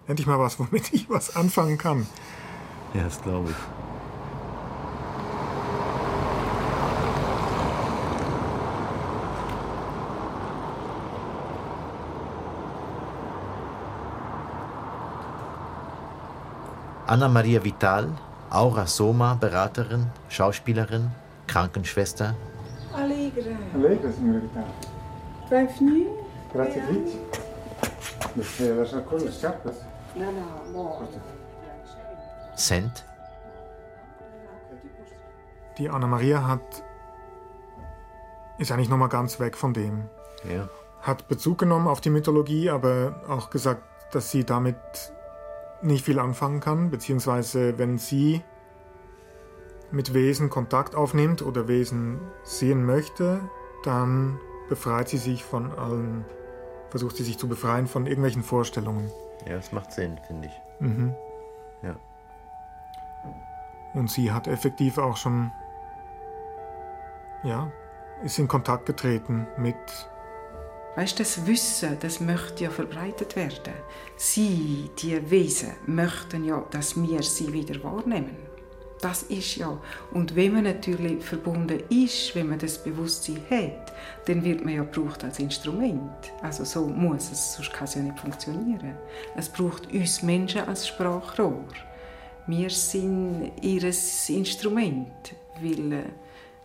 Endlich 0.06 0.26
mal 0.26 0.38
was, 0.38 0.58
womit 0.58 0.92
ich 0.92 1.10
was 1.10 1.34
anfangen 1.34 1.78
kann. 1.78 2.06
Ja, 2.94 3.04
das 3.04 3.20
glaube 3.22 3.50
ich. 3.50 3.79
Anna-Maria 17.10 17.60
Vital, 17.64 18.08
Aura 18.50 18.86
Soma, 18.86 19.34
Beraterin, 19.34 20.12
Schauspielerin, 20.28 21.10
Krankenschwester. 21.48 22.36
Allegre. 22.94 23.56
Allegre, 23.74 24.12
signora 24.12 24.40
Vital. 24.40 24.64
Bienvenue. 25.48 26.06
Grazie, 26.52 26.82
Fritz. 26.82 27.18
Perché 28.32 28.74
lasciare 28.74 29.02
con 29.02 29.18
le 29.18 29.32
scarpe? 29.32 29.72
No, 30.14 30.30
no, 30.30 30.62
mo. 30.70 31.08
Cent. 32.54 33.04
Die 35.78 35.88
Anna-Maria 35.88 36.46
hat 36.46 36.84
ist 38.58 38.70
eigentlich 38.70 38.88
noch 38.88 38.98
mal 38.98 39.08
ganz 39.08 39.40
weg 39.40 39.56
von 39.56 39.72
dem. 39.72 40.08
Ja. 40.44 40.68
Hat 41.02 41.26
Bezug 41.26 41.58
genommen 41.58 41.88
auf 41.88 42.00
die 42.00 42.10
Mythologie, 42.10 42.70
aber 42.70 43.16
auch 43.26 43.50
gesagt, 43.50 43.82
dass 44.12 44.30
sie 44.30 44.44
damit 44.44 44.76
nicht 45.82 46.04
viel 46.04 46.18
anfangen 46.18 46.60
kann, 46.60 46.90
beziehungsweise 46.90 47.78
wenn 47.78 47.98
sie 47.98 48.42
mit 49.90 50.14
Wesen 50.14 50.50
Kontakt 50.50 50.94
aufnimmt 50.94 51.42
oder 51.42 51.68
Wesen 51.68 52.20
sehen 52.44 52.84
möchte, 52.84 53.40
dann 53.84 54.38
befreit 54.68 55.08
sie 55.08 55.18
sich 55.18 55.44
von 55.44 55.72
allen, 55.72 56.24
versucht 56.90 57.16
sie 57.16 57.24
sich 57.24 57.38
zu 57.38 57.48
befreien 57.48 57.86
von 57.86 58.06
irgendwelchen 58.06 58.42
Vorstellungen. 58.42 59.10
Ja, 59.46 59.56
das 59.56 59.72
macht 59.72 59.92
Sinn, 59.92 60.18
finde 60.26 60.48
ich. 60.48 60.86
Mhm. 60.86 61.14
Ja. 61.82 61.96
Und 63.94 64.10
sie 64.10 64.30
hat 64.30 64.46
effektiv 64.46 64.98
auch 64.98 65.16
schon, 65.16 65.50
ja, 67.42 67.72
ist 68.22 68.38
in 68.38 68.48
Kontakt 68.48 68.86
getreten 68.86 69.46
mit 69.56 69.76
Weißt, 70.96 71.20
das 71.20 71.46
Wissen, 71.46 71.96
das 72.00 72.20
möchte 72.20 72.64
ja 72.64 72.70
verbreitet 72.70 73.36
werden. 73.36 73.74
Sie, 74.16 74.90
die 74.98 75.30
Wesen, 75.30 75.72
möchten 75.86 76.44
ja, 76.44 76.64
dass 76.70 77.00
wir 77.00 77.22
sie 77.22 77.52
wieder 77.52 77.80
wahrnehmen. 77.84 78.36
Das 79.00 79.22
ist 79.22 79.56
ja. 79.56 79.80
Und 80.12 80.34
wenn 80.34 80.52
man 80.52 80.64
natürlich 80.64 81.24
verbunden 81.24 81.80
ist, 81.88 82.34
wenn 82.34 82.48
man 82.50 82.58
das 82.58 82.82
Bewusstsein 82.82 83.40
hat, 83.48 83.92
dann 84.26 84.44
wird 84.44 84.64
man 84.64 84.74
ja 84.74 84.82
gebraucht 84.82 85.24
als 85.24 85.38
Instrument. 85.38 86.32
Also 86.42 86.64
so 86.64 86.86
muss 86.86 87.30
es, 87.30 87.54
sonst 87.54 87.72
kann 87.72 87.84
es 87.84 87.94
ja 87.94 88.02
nicht 88.02 88.18
funktionieren. 88.18 88.96
Es 89.36 89.48
braucht 89.48 89.90
uns 89.92 90.22
Menschen 90.22 90.62
als 90.62 90.88
Sprachrohr. 90.88 91.64
Wir 92.46 92.68
sind 92.68 93.52
ihr 93.62 93.84
Instrument, 93.84 95.34
weil 95.62 95.92
äh, 95.92 96.02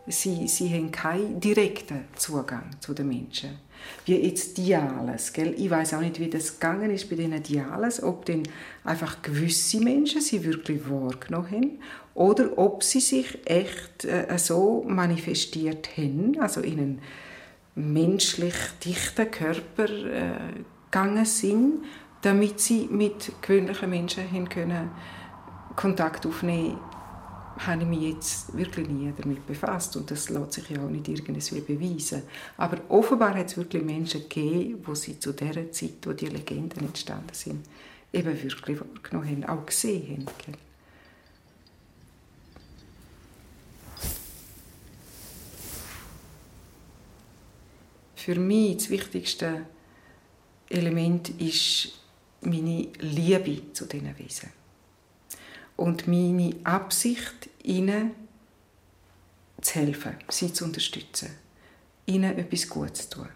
sie, 0.08 0.48
sie 0.48 0.74
haben 0.74 0.92
keinen 0.92 1.40
direkten 1.40 2.06
Zugang 2.16 2.72
zu 2.80 2.94
den 2.94 3.08
Menschen 3.08 3.65
wie 4.06 4.16
jetzt 4.16 4.58
Diales. 4.58 5.34
Gell? 5.34 5.54
Ich 5.58 5.70
weiß 5.70 5.96
auch 5.96 6.02
nicht, 6.02 6.20
wie 6.20 6.30
das 6.30 6.60
gegangen 6.60 6.92
ist 6.92 7.10
bei 7.10 7.16
diesen 7.16 7.42
Diales, 7.42 8.02
ob 8.02 8.26
denn 8.26 8.44
einfach 8.84 9.22
gewisse 9.22 9.80
Menschen 9.80 10.22
sie 10.22 10.44
wirklich 10.44 10.90
wahrgenommen 10.90 11.52
haben 11.52 11.80
oder 12.14 12.58
ob 12.58 12.84
sie 12.84 13.00
sich 13.00 13.38
echt 13.46 14.06
äh, 14.06 14.38
so 14.38 14.84
manifestiert 14.88 15.98
haben, 15.98 16.38
also 16.40 16.62
in 16.62 16.80
einen 16.80 17.02
menschlich 17.76 18.56
dichten 18.84 19.30
Körper 19.30 19.90
äh, 19.90 20.64
gegangen 20.90 21.26
sind, 21.26 21.84
damit 22.22 22.60
sie 22.60 22.88
mit 22.90 23.32
gewöhnlichen 23.42 23.90
Menschen 23.90 24.50
können 24.50 24.90
Kontakt 25.76 26.26
aufnehmen 26.26 26.80
habe 27.58 27.82
ich 27.84 27.88
mich 27.88 28.02
jetzt 28.02 28.56
wirklich 28.56 28.88
nie 28.88 29.14
damit 29.18 29.46
befasst 29.48 29.96
und 29.96 30.12
das 30.12 30.30
lässt 30.30 30.54
sich 30.54 30.70
ja 30.70 30.84
auch 30.84 30.90
nicht 30.90 31.08
irgendwie 31.08 31.62
beweisen. 31.62 32.24
Aber 32.58 32.80
offenbar 32.90 33.36
hat 33.36 33.48
es 33.48 33.58
wirklich 33.58 33.84
Menschen 33.84 34.22
gegeben, 34.22 34.82
wo 34.86 34.94
sie 34.94 35.20
zu 35.20 35.32
der 35.34 35.72
Zeit, 35.72 36.06
wo 36.06 36.14
die 36.14 36.28
Legenden 36.28 36.86
entstanden 36.86 37.34
sind, 37.34 37.66
eben 38.12 38.42
wirklich 38.44 38.80
wahrgenommen 38.80 39.30
haben, 39.30 39.46
auch 39.46 39.66
gesehen 39.66 40.26
haben. 40.26 40.58
Für 48.16 48.36
mich 48.40 48.78
das 48.78 48.90
wichtigste 48.90 49.66
Element 50.70 51.30
ist 51.40 52.00
meine 52.42 52.88
Liebe 53.00 53.72
zu 53.72 53.86
diesen 53.86 54.18
Wesen 54.18 54.65
und 55.78 56.08
meine 56.08 56.56
Absicht, 56.64 57.50
ihnen 57.64 58.12
zu 59.62 59.76
helfen, 59.76 60.16
sie 60.30 60.54
zu 60.54 60.66
unterstützen, 60.66 61.30
ihnen 62.06 62.38
etwas 62.38 62.70
Gutes 62.70 63.10
zu 63.10 63.18
tun. 63.18 63.30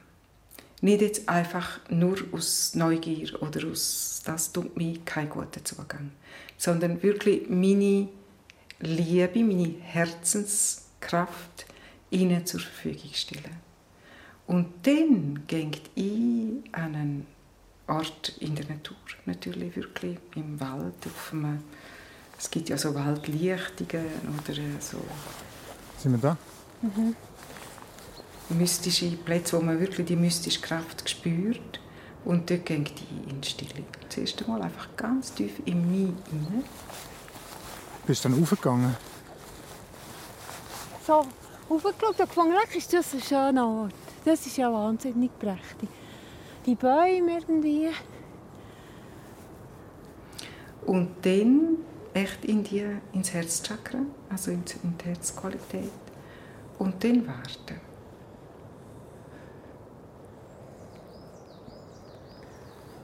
Nicht 0.81 1.01
jetzt 1.01 1.27
einfach 1.27 1.79
nur 1.89 2.17
aus 2.31 2.73
Neugier 2.75 3.41
oder 3.41 3.67
aus 3.67 4.21
«das 4.25 4.53
tut 4.53 4.77
mir 4.77 4.99
keinen 4.99 5.29
guten 5.29 5.65
Zugang», 5.65 6.11
sondern 6.57 7.03
wirklich 7.03 7.49
meine 7.49 8.07
Liebe, 8.79 9.43
meine 9.43 9.75
Herzenskraft 9.81 11.65
ihnen 12.11 12.45
zur 12.45 12.61
Verfügung 12.61 13.13
stellen. 13.13 13.57
Und 14.47 14.67
dann 14.83 15.43
geht 15.47 15.81
ich 15.95 16.63
an 16.71 16.95
einen 16.95 17.27
Ort 17.87 18.37
in 18.39 18.55
der 18.55 18.67
Natur, 18.67 18.97
natürlich 19.25 19.75
wirklich 19.75 20.17
im 20.35 20.59
Wald, 20.59 20.95
auf 21.05 21.33
einem 21.33 21.63
es 22.39 22.49
gibt 22.49 22.69
ja 22.69 22.77
so 22.77 22.95
Waldlichtungen 22.95 24.05
oder 24.37 24.55
so 24.79 24.97
Sind 25.97 26.13
wir 26.13 26.19
da? 26.19 26.37
Mhm. 26.81 27.15
Mystische 28.57 29.09
Plätze, 29.11 29.57
wo 29.57 29.61
man 29.61 29.79
wirklich 29.79 30.07
die 30.07 30.15
mystische 30.15 30.61
Kraft 30.61 31.07
spürt. 31.07 31.79
Und 32.23 32.49
dort 32.49 32.65
ging 32.65 32.85
die 32.85 33.29
in 33.29 33.41
die 33.41 33.47
Stille. 33.47 33.83
Zuerst 34.07 34.41
einmal 34.41 34.61
einfach 34.61 34.87
ganz 34.95 35.33
tief 35.33 35.51
in 35.65 35.91
mich 35.91 36.13
hinein. 36.29 36.63
Bist 38.07 38.23
du 38.23 38.29
dann 38.29 38.41
aufgegangen? 38.41 38.95
So, 41.05 41.25
aufgeschaut 41.69 42.19
und 42.19 42.29
gefunden, 42.29 42.53
ist 42.75 42.93
das 42.93 43.13
ein 43.13 43.21
schöner 43.21 43.67
Ort. 43.67 43.93
Das 44.25 44.45
ist 44.45 44.57
ja 44.57 44.71
wahnsinnig 44.71 45.31
prächtig. 45.37 45.89
Die 46.65 46.75
Bäume 46.75 47.39
irgendwie. 47.39 47.89
Und 50.85 51.09
dann 51.21 51.77
echt 52.19 52.45
in 52.45 52.63
die, 52.63 52.85
ins 53.13 53.33
Herzchakra, 53.33 53.99
also 54.29 54.51
in 54.51 54.63
die 54.65 55.05
Herzqualität. 55.05 55.91
Und 56.77 57.03
dann 57.03 57.27
warten. 57.27 57.81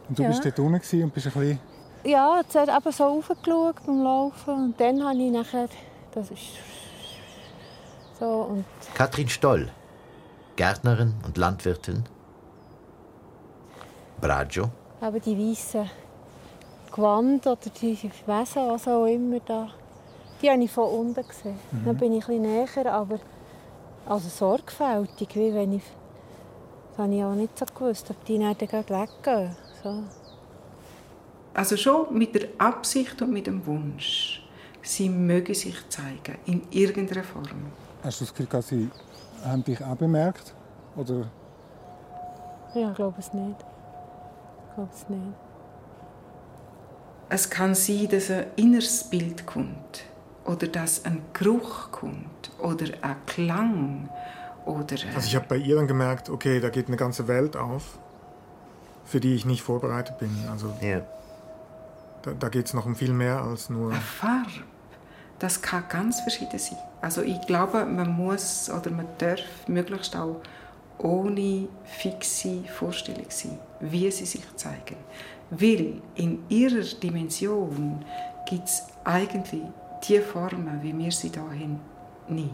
Und 0.07 0.19
du 0.19 0.23
ja. 0.23 0.29
bist 0.29 0.45
dort 0.45 0.59
unten 0.59 1.03
und 1.03 1.13
bist 1.13 1.27
ein 1.27 1.33
bisschen... 1.33 1.59
Ja, 2.03 2.41
zuerst 2.47 2.71
eben 2.71 2.91
so 2.91 3.03
raufgeschaut 3.03 3.85
beim 3.85 4.03
Laufen 4.03 4.53
und 4.53 4.79
dann 4.79 5.03
habe 5.03 5.17
ich 5.17 5.31
nachher... 5.31 5.67
Das 6.13 6.29
ist 6.29 6.41
so 8.19 8.25
und... 8.25 8.65
Katrin 8.93 9.27
Stoll, 9.27 9.69
Gärtnerin 10.55 11.15
und 11.25 11.37
Landwirtin. 11.37 12.03
Braggio. 14.21 14.69
Aber 15.01 15.19
die 15.19 15.37
weißen 15.37 15.89
Gewand 16.95 17.45
oder 17.45 17.57
die 17.81 17.97
Wesen, 18.01 18.67
was 18.69 18.87
auch 18.87 19.05
immer 19.05 19.39
da, 19.45 19.67
die 20.41 20.49
habe 20.49 20.63
ich 20.63 20.71
von 20.71 20.89
unten 20.89 21.27
gesehen. 21.27 21.59
Mhm. 21.71 21.85
Dann 21.85 21.97
bin 21.97 22.13
ich 22.13 22.23
ein 22.29 22.41
bisschen 22.41 22.75
näher, 22.83 22.93
aber 22.93 23.19
also 24.05 24.29
sorgfältig, 24.29 25.35
wie 25.35 25.53
wenn 25.53 25.73
ich... 25.73 25.83
Das 26.91 26.99
habe 27.03 27.13
ich 27.13 27.23
auch 27.23 27.33
nicht 27.33 27.59
so 27.59 27.65
gewusst, 27.65 28.09
ob 28.09 28.23
die 28.23 28.39
dann 28.39 28.55
gleich 28.55 28.89
weggehen. 28.89 29.57
So. 29.83 30.03
Also 31.53 31.75
schon 31.75 32.17
mit 32.17 32.33
der 32.33 32.47
Absicht 32.57 33.21
und 33.21 33.31
mit 33.31 33.47
dem 33.47 33.65
Wunsch, 33.65 34.47
sie 34.81 35.09
mögen 35.09 35.53
sich 35.53 35.75
zeigen, 35.89 36.37
in 36.45 36.61
irgendeiner 36.71 37.25
Form. 37.25 37.73
Hast 38.03 38.21
du 38.21 38.25
das 38.25 38.33
Gefühl, 38.33 38.47
dass 38.49 38.69
sie 38.69 38.89
haben 39.43 39.65
dich 39.65 39.83
auch 39.83 39.95
bemerkt? 39.95 40.53
Oder? 40.95 41.27
Ja, 42.73 42.91
ich 42.91 42.95
glaube 42.95 43.19
es 43.19 43.33
nicht. 43.33 43.65
Ich 44.69 44.75
glaube 44.75 44.91
es 44.93 45.09
nicht. 45.09 45.44
Es 47.29 47.49
kann 47.49 47.75
sein, 47.75 48.07
dass 48.09 48.29
ein 48.29 48.45
inneres 48.55 49.03
Bild 49.03 49.45
kommt 49.45 50.03
oder 50.45 50.67
dass 50.67 51.05
ein 51.05 51.21
Geruch 51.33 51.91
kommt 51.91 52.51
oder 52.59 52.85
ein 53.01 53.15
Klang 53.25 54.09
oder... 54.65 54.95
Also 55.15 55.27
ich 55.27 55.35
habe 55.35 55.45
bei 55.47 55.57
ihr 55.57 55.75
dann 55.75 55.87
gemerkt, 55.87 56.29
okay, 56.29 56.59
da 56.59 56.69
geht 56.69 56.87
eine 56.87 56.97
ganze 56.97 57.27
Welt 57.27 57.55
auf, 57.55 57.97
für 59.05 59.19
die 59.19 59.33
ich 59.33 59.45
nicht 59.45 59.63
vorbereitet 59.63 60.19
bin. 60.19 60.29
Also 60.51 60.71
ja. 60.81 61.01
da, 62.21 62.33
da 62.33 62.49
geht 62.49 62.67
es 62.67 62.73
noch 62.73 62.85
um 62.85 62.95
viel 62.95 63.13
mehr 63.13 63.41
als 63.41 63.69
nur... 63.69 63.91
Eine 63.91 64.01
Farbe, 64.01 64.63
das 65.39 65.61
kann 65.61 65.83
ganz 65.89 66.21
verschieden 66.21 66.59
sein. 66.59 66.77
Also 67.01 67.23
ich 67.23 67.41
glaube, 67.41 67.85
man 67.85 68.11
muss 68.15 68.69
oder 68.69 68.91
man 68.91 69.07
darf 69.17 69.39
möglichst 69.67 70.15
auch 70.15 70.41
ohne 70.97 71.67
fixe 71.83 72.63
Vorstellung 72.63 73.25
sein, 73.29 73.57
wie 73.79 74.09
sie 74.11 74.25
sich 74.25 74.43
zeigen. 74.55 74.95
Weil 75.49 76.01
in 76.15 76.39
ihrer 76.49 76.83
Dimension 76.83 78.03
gibt 78.49 78.67
es 78.67 78.83
eigentlich 79.03 79.61
die 80.07 80.19
Formen, 80.19 80.81
wie 80.81 80.97
wir 80.97 81.11
sie 81.11 81.31
haben, 81.37 81.79
nicht. 82.27 82.51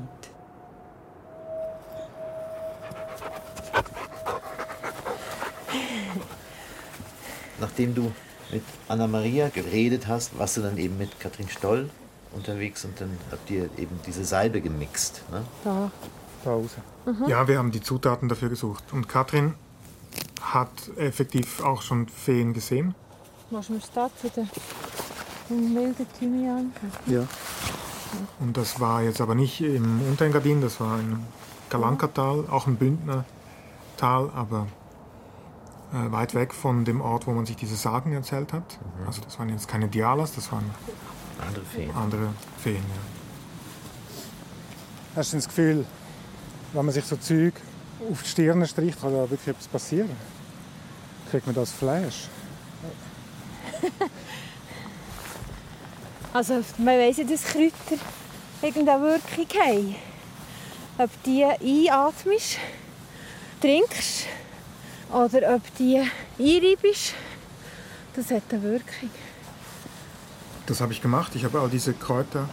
Nachdem 7.60 7.94
du 7.96 8.12
mit 8.52 8.64
Anna 8.88 9.08
Maria 9.08 9.50
geredet 9.50 10.08
hast, 10.08 10.38
warst 10.38 10.58
du 10.58 10.62
dann 10.62 10.78
eben 10.78 10.98
mit 10.98 11.20
Katrin 11.20 11.48
Stoll 11.48 11.90
unterwegs 12.34 12.84
und 12.86 13.00
dann 13.00 13.18
habt 13.32 13.50
ihr 13.50 13.70
eben 13.78 14.00
diese 14.06 14.26
Salbe 14.26 14.62
gemixt. 14.62 15.24
Ne? 15.32 15.44
Da. 15.64 15.92
Pause. 16.44 16.78
Mhm. 17.06 17.28
Ja, 17.28 17.48
wir 17.48 17.58
haben 17.58 17.72
die 17.72 17.82
Zutaten 17.82 18.28
dafür 18.30 18.50
gesucht. 18.50 18.84
Und 18.92 19.08
Katrin 19.08 19.54
hat 20.42 20.70
effektiv 20.98 21.62
auch 21.62 21.82
schon 21.82 22.08
Feen 22.08 22.54
gesehen. 22.54 22.96
Was 23.50 23.70
wir 23.70 23.82
Stadt 23.82 24.12
wieder 24.24 24.48
im 25.50 25.76
wilden 25.76 26.08
Thymian. 26.18 26.72
Ja. 27.06 27.28
Und 28.40 28.58
das 28.58 28.80
war 28.80 29.02
jetzt 29.02 29.22
aber 29.22 29.36
nicht 29.36 29.62
im 29.62 30.02
Unterengadin, 30.02 30.62
das 30.62 30.80
war 30.80 31.00
im 31.00 31.24
Galankatal, 31.70 32.46
auch 32.50 32.68
im 32.68 32.76
Bündnertal, 32.76 33.26
aber 34.36 34.68
äh, 35.94 36.12
weit 36.12 36.34
weg 36.34 36.54
von 36.54 36.86
dem 36.86 37.02
Ort, 37.02 37.28
wo 37.28 37.32
man 37.32 37.46
sich 37.46 37.56
diese 37.56 37.76
Sagen 37.76 38.14
erzählt 38.14 38.54
hat. 38.54 38.80
Mhm. 39.00 39.08
Also 39.08 39.22
das 39.22 39.40
waren 39.40 39.50
jetzt 39.50 39.68
keine 39.68 39.88
Dialas, 39.88 40.34
das 40.34 40.52
waren 40.52 40.70
andere 41.40 41.66
Feen. 41.66 41.92
Andere 41.96 42.30
Feen 42.58 42.76
ja. 42.76 43.02
Hast 45.16 45.34
du 45.34 45.38
das 45.38 45.48
Gefühl, 45.48 45.86
wenn 46.74 46.86
man 46.86 46.94
sich 46.94 47.04
so 47.06 47.18
Zeug 47.18 47.54
auf 48.10 48.24
die 48.24 48.30
Stirn 48.30 48.66
streicht, 48.68 49.00
kann 49.02 49.14
da 49.14 49.30
wirklich 49.30 49.48
etwas 49.48 49.68
passieren? 49.68 50.10
Kriegt 51.30 51.46
man 51.46 51.56
das 51.56 51.72
Fleisch? 51.72 52.28
also 56.34 56.64
man 56.78 56.98
weiss 56.98 57.18
ja, 57.18 57.24
dass 57.24 57.44
Kräuter 57.44 58.02
irgendeine 58.62 59.02
Wirkung 59.02 59.48
haben. 59.62 59.96
Ob 60.98 61.10
die 61.24 61.44
einatmest, 61.44 62.58
trinkst 63.62 64.28
oder 65.12 65.56
ob 65.56 65.62
die 65.78 66.02
einreibst, 66.38 67.14
das 68.16 68.30
hat 68.32 68.44
eine 68.52 68.64
Wirkung. 68.64 69.10
Das 70.66 70.82
habe 70.82 70.94
ich 70.94 71.02
gemacht. 71.02 71.34
Ich 71.36 71.44
habe 71.44 71.60
all 71.60 71.70
diese 71.70 71.94
Kräuter 71.94 72.48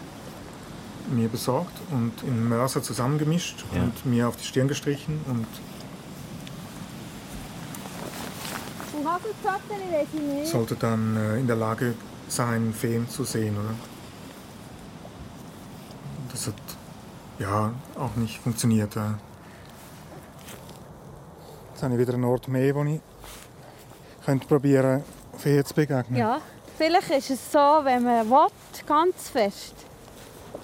mir 1.11 1.29
besorgt 1.29 1.73
und 1.91 2.13
in 2.23 2.49
Mörser 2.49 2.83
zusammengemischt 2.83 3.65
ja. 3.75 3.83
und 3.83 4.07
mir 4.07 4.29
auf 4.29 4.37
die 4.37 4.45
Stirn 4.45 4.69
gestrichen 4.69 5.21
und 5.27 5.47
sollte 10.45 10.75
dann 10.75 11.17
äh, 11.17 11.39
in 11.39 11.47
der 11.47 11.57
Lage 11.57 11.95
sein, 12.29 12.75
Feen 12.75 13.09
zu 13.09 13.25
sehen, 13.25 13.57
oder? 13.57 13.75
Das 16.31 16.47
hat 16.49 16.55
ja 17.39 17.73
auch 17.99 18.15
nicht 18.17 18.39
funktioniert. 18.39 18.97
Äh. 18.97 19.01
Jetzt 21.73 21.83
habe 21.83 21.95
ich 21.95 22.01
wieder 22.01 22.15
einen 22.15 22.25
Ort 22.25 22.49
mehr, 22.49 22.75
wo 22.75 22.85
ich 22.85 23.01
könnte 24.25 24.47
probieren, 24.47 25.03
Feen 25.39 25.65
zu 25.65 25.75
begegnen. 25.75 26.19
Ja, 26.19 26.41
vielleicht 26.77 27.11
ist 27.11 27.31
es 27.31 27.53
so, 27.53 27.59
wenn 27.59 28.03
man 28.03 28.29
will, 28.29 28.49
ganz 28.87 29.31
fest 29.31 29.88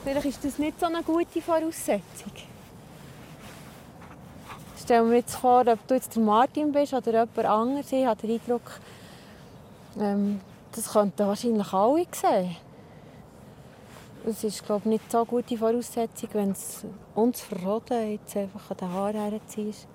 Vielleicht 0.04 0.26
ist 0.26 0.44
das 0.44 0.58
nicht 0.58 0.78
so 0.78 0.86
eine 0.86 1.02
gute 1.02 1.40
Voraussetzung. 1.40 2.32
Stell 4.76 5.02
mir 5.02 5.16
jetzt 5.16 5.36
vor, 5.36 5.66
ob 5.66 5.86
du 5.88 5.94
jetzt 5.94 6.14
der 6.14 6.22
Martin 6.22 6.70
bist 6.72 6.92
oder 6.92 7.10
jemand 7.10 7.38
anderes. 7.38 7.90
Ich 7.90 8.04
habe 8.04 8.20
den 8.20 8.38
Eindruck, 8.38 8.80
ähm, 9.98 10.40
das 10.72 10.92
könnten 10.92 11.26
wahrscheinlich 11.26 11.72
alle 11.72 12.06
sehen. 12.12 12.56
Es 14.26 14.44
ist 14.44 14.64
glaube 14.64 14.82
ich, 14.84 14.90
nicht 14.90 15.10
so 15.10 15.18
eine 15.18 15.26
gute 15.26 15.56
Voraussetzung, 15.56 16.28
wenn 16.34 16.50
es 16.50 16.84
uns 17.14 17.40
verroden 17.40 18.12
jetzt 18.12 18.36
einfach 18.36 18.70
an 18.70 18.76
den 18.76 18.92
Haaren 18.92 19.30
herziehst, 19.30 19.86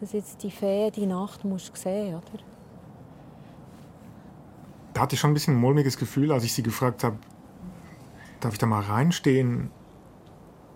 dass 0.00 0.12
jetzt 0.12 0.42
die 0.42 0.50
Fee 0.50 0.90
die 0.90 1.06
Nacht 1.06 1.44
musst 1.44 1.76
sehen 1.76 2.14
oder? 2.14 2.42
Da 4.94 5.02
hatte 5.02 5.14
ich 5.14 5.20
schon 5.20 5.30
ein 5.30 5.34
bisschen 5.34 5.54
ein 5.54 5.60
mulmiges 5.60 5.98
Gefühl, 5.98 6.32
als 6.32 6.44
ich 6.44 6.52
sie 6.54 6.62
gefragt 6.62 7.04
habe, 7.04 7.16
darf 8.44 8.52
ich 8.52 8.58
da 8.58 8.66
mal 8.66 8.82
reinstehen? 8.82 9.70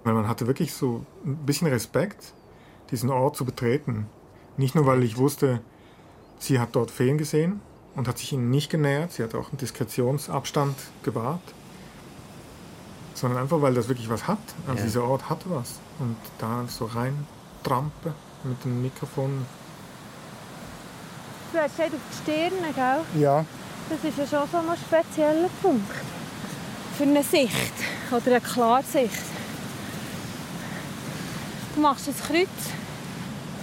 Weil 0.04 0.14
man 0.14 0.28
hatte 0.28 0.46
wirklich 0.46 0.72
so 0.72 1.04
ein 1.24 1.36
bisschen 1.46 1.66
Respekt, 1.66 2.32
diesen 2.90 3.10
Ort 3.10 3.36
zu 3.36 3.44
betreten. 3.44 4.06
Nicht 4.56 4.74
nur, 4.74 4.86
weil 4.86 5.02
ich 5.02 5.18
wusste, 5.18 5.60
sie 6.38 6.60
hat 6.60 6.70
dort 6.72 6.90
Feen 6.90 7.18
gesehen 7.18 7.60
und 7.96 8.08
hat 8.08 8.18
sich 8.18 8.32
ihnen 8.32 8.50
nicht 8.50 8.70
genähert, 8.70 9.12
sie 9.12 9.22
hat 9.22 9.34
auch 9.34 9.48
einen 9.48 9.58
Diskretionsabstand 9.58 10.76
gewahrt, 11.02 11.42
sondern 13.14 13.42
einfach, 13.42 13.60
weil 13.60 13.74
das 13.74 13.88
wirklich 13.88 14.08
was 14.08 14.28
hat. 14.28 14.38
Also 14.66 14.78
ja. 14.78 14.84
dieser 14.84 15.04
Ort 15.04 15.28
hat 15.28 15.40
was. 15.50 15.80
Und 15.98 16.16
da 16.38 16.64
so 16.68 16.84
rein 16.84 17.26
trampe 17.64 18.14
mit 18.44 18.64
dem 18.64 18.82
Mikrofon. 18.82 19.44
Du 21.52 21.58
hast 21.58 21.80
auf 21.80 21.88
die 21.88 22.16
Stirn, 22.22 22.52
gell? 22.74 23.20
Ja. 23.20 23.44
Das 23.88 24.04
ist 24.04 24.18
ja 24.18 24.26
schon 24.26 24.48
so 24.50 24.58
ein 24.58 24.76
spezieller 24.76 25.48
Punkt 25.62 26.15
für 26.96 27.02
eine 27.02 27.22
Sicht 27.22 27.74
oder 28.10 28.26
eine 28.26 28.40
Klarsicht. 28.40 29.22
Du 31.74 31.80
machst 31.82 32.08
ein 32.08 32.14
Kreuz. 32.16 32.48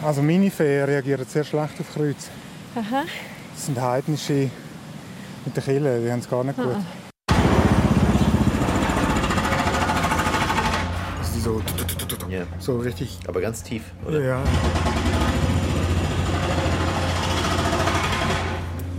Also 0.04 0.22
meine 0.22 0.52
Feen 0.52 0.84
reagieren 0.84 1.26
sehr 1.28 1.44
schlecht 1.44 1.80
auf 1.80 1.94
Kreuz. 1.94 2.30
Aha. 2.76 3.04
Das 3.54 3.66
sind 3.66 3.82
heidnische 3.82 4.52
mit 5.46 5.58
den 5.58 5.64
Killen, 5.64 6.04
die 6.04 6.12
haben 6.12 6.20
es 6.20 6.30
gar 6.30 6.44
nicht 6.44 6.56
gut. 6.56 6.76
Also 11.20 11.34
die 11.34 11.40
so 11.40 11.62
Ja. 12.30 12.44
So 12.60 12.78
richtig. 12.78 13.20
Aber 13.28 13.42
ganz 13.42 13.64
tief, 13.64 13.84
oder? 14.06 14.22
Ja. 14.22 14.44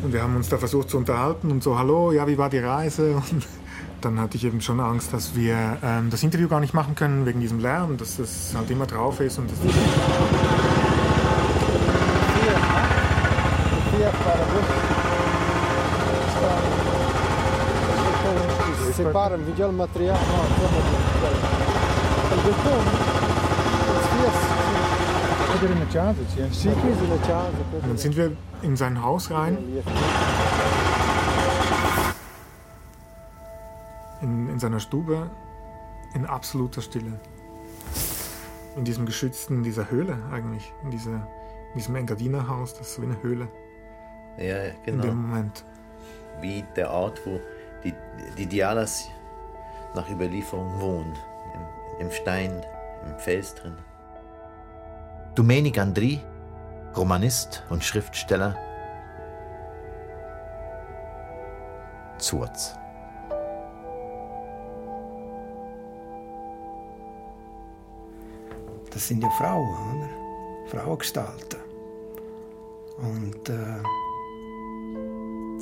Und 0.02 0.12
wir 0.12 0.22
haben 0.22 0.36
uns 0.36 0.48
da 0.48 0.58
versucht 0.58 0.90
zu 0.90 0.98
unterhalten 0.98 1.50
und 1.50 1.62
so, 1.62 1.78
hallo, 1.78 2.12
ja, 2.12 2.26
wie 2.26 2.36
war 2.36 2.50
die 2.50 2.58
Reise? 2.58 3.14
Und 3.30 3.46
dann 4.04 4.20
hatte 4.20 4.36
ich 4.36 4.44
eben 4.44 4.60
schon 4.60 4.80
Angst, 4.80 5.12
dass 5.12 5.34
wir 5.34 5.78
ähm, 5.82 6.10
das 6.10 6.22
Interview 6.22 6.48
gar 6.48 6.60
nicht 6.60 6.74
machen 6.74 6.94
können 6.94 7.26
wegen 7.26 7.40
diesem 7.40 7.60
Lärm, 7.60 7.96
dass 7.96 8.16
das 8.16 8.52
halt 8.54 8.70
immer 8.70 8.86
drauf 8.86 9.20
ist 9.20 9.38
und 9.38 9.50
das. 9.50 9.58
سيبار 18.96 19.30
Dann 27.86 27.96
sind 27.96 28.16
wir 28.16 28.32
in 28.62 28.76
sein 28.76 29.02
Haus 29.02 29.30
rein. 29.30 29.58
Seiner 34.64 34.80
Stube 34.80 35.30
in 36.14 36.24
absoluter 36.24 36.80
Stille. 36.80 37.20
In 38.76 38.84
diesem 38.84 39.04
geschützten, 39.04 39.58
in 39.58 39.62
dieser 39.62 39.90
Höhle 39.90 40.18
eigentlich. 40.32 40.72
In, 40.82 40.90
dieser, 40.90 41.28
in 41.72 41.76
diesem 41.76 41.96
Engadiner-Haus, 41.96 42.72
das 42.72 42.88
ist 42.88 42.94
so 42.94 43.02
wie 43.02 43.06
eine 43.06 43.22
Höhle. 43.22 43.48
Ja, 44.38 44.70
genau. 44.84 45.02
In 45.04 45.10
dem 45.10 45.22
Moment. 45.22 45.64
Wie 46.40 46.64
der 46.76 46.90
Ort, 46.90 47.20
wo 47.26 47.40
die, 47.84 47.92
die 48.38 48.46
Dialas 48.46 49.06
nach 49.94 50.10
Überlieferung 50.10 50.80
wohnen. 50.80 51.14
Im, 51.98 52.06
Im 52.06 52.10
Stein, 52.10 52.64
im 53.06 53.18
Fels 53.18 53.54
drin. 53.54 53.76
Domenic 55.34 55.78
Andri, 55.78 56.20
Romanist 56.96 57.64
und 57.68 57.84
Schriftsteller. 57.84 58.56
Zurz. 62.16 62.76
Das 68.94 69.08
sind 69.08 69.22
ja 69.22 69.30
Frauen, 69.30 69.98
oder? 69.98 70.08
Frauengestalten. 70.68 71.58
Und 72.96 73.48
äh, 73.48 73.82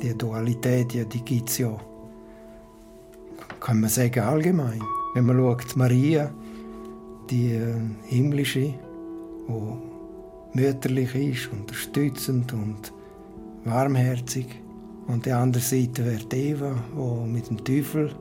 die 0.01 0.15
Dualität, 0.15 0.93
ja, 0.93 1.03
die 1.03 1.21
gibt 1.21 1.49
es 1.49 1.57
ja, 1.57 1.75
kann 3.59 3.79
man 3.79 3.89
sagen, 3.89 4.19
allgemein. 4.19 4.81
Wenn 5.15 5.25
man 5.25 5.37
schaut, 5.37 5.75
Maria, 5.75 6.31
die 7.29 7.53
äh, 7.53 7.73
himmlische, 8.05 8.75
die 9.47 9.73
mütterlich 10.53 11.15
ist, 11.15 11.51
unterstützend 11.51 12.53
und 12.53 12.93
warmherzig. 13.65 14.45
Und 15.07 15.25
die 15.25 15.31
andere 15.31 15.63
Seite 15.63 16.05
wäre 16.05 16.23
Eva, 16.31 16.75
die 16.95 17.29
mit 17.29 17.49
dem 17.49 17.63
Teufel 17.63 18.13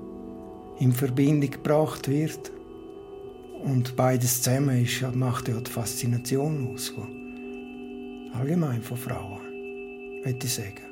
in 0.78 0.92
Verbindung 0.92 1.50
gebracht 1.50 2.08
wird. 2.08 2.50
Und 3.62 3.94
beides 3.94 4.42
zusammen 4.42 4.84
ist, 4.84 5.02
macht 5.14 5.48
ja 5.48 5.58
die 5.60 5.70
Faszination 5.70 6.74
aus. 6.74 6.92
Allgemein 8.34 8.82
von 8.82 8.96
Frauen, 8.96 9.40
würde 10.24 10.38
ich 10.46 10.52
sagen. 10.52 10.82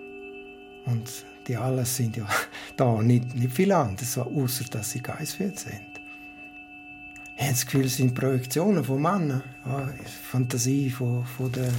Und 0.87 1.25
die 1.49 1.57
alle 1.57 1.85
sind 1.85 2.17
ja 2.17 2.29
da 2.77 3.03
nicht, 3.03 3.35
nicht 3.35 3.53
viel 3.53 3.73
anders, 3.73 4.17
außer 4.17 4.65
dass 4.71 4.93
sie 4.93 5.03
geistfähig 5.03 5.59
sind. 5.59 5.91
Ich 7.37 7.43
habe 7.43 7.53
das 7.53 7.65
Gefühl, 7.65 7.87
es 7.87 7.97
sind 7.97 8.15
Projektionen 8.15 8.85
von 8.85 9.03
Männern. 9.03 9.43
Ja, 9.65 9.89
Fantasie 10.31 10.91
von, 10.91 11.25
von 11.25 11.51
der. 11.51 11.73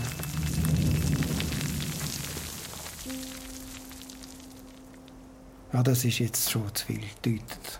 Ja, 5.72 5.84
das 5.84 6.04
ist 6.04 6.20
jetzt 6.20 6.50
schon 6.50 6.74
zu 6.74 6.88
viel 6.88 7.02
deutend. 7.22 7.80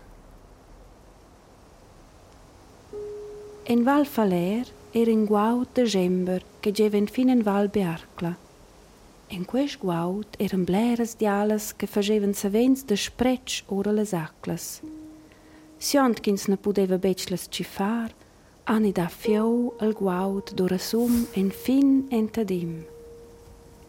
In 3.64 3.84
Val 3.84 4.06
Faler 4.06 4.66
era 4.92 5.12
in 5.12 5.26
guaut 5.26 5.68
de 5.74 5.86
gember 5.86 6.42
che 6.60 6.72
geven 6.72 7.08
fin 7.08 7.30
in 7.30 7.44
Val 7.44 7.70
Bearcla. 7.70 8.36
In 9.28 9.46
quest 9.46 9.80
guaut 9.80 10.36
eran 10.38 10.64
bleras 10.64 11.16
dialas 11.16 11.74
che 11.78 11.88
facevan 11.88 12.34
savens 12.34 12.84
de 12.86 12.96
spretsch 12.96 13.64
ora 13.68 13.92
le 13.92 14.06
aclas. 14.12 14.82
Siont 15.78 16.20
ch'ins 16.22 16.48
ne 16.48 16.58
pudeva 16.58 16.98
beclas 16.98 17.48
cifar, 17.50 18.12
ani 18.64 18.92
da 18.92 19.08
fiau 19.08 19.74
al 19.80 19.94
guaut 19.94 20.54
dora 20.56 20.80
sum 20.80 21.28
en 21.34 21.52
fin 21.52 22.08
entadim. 22.10 22.84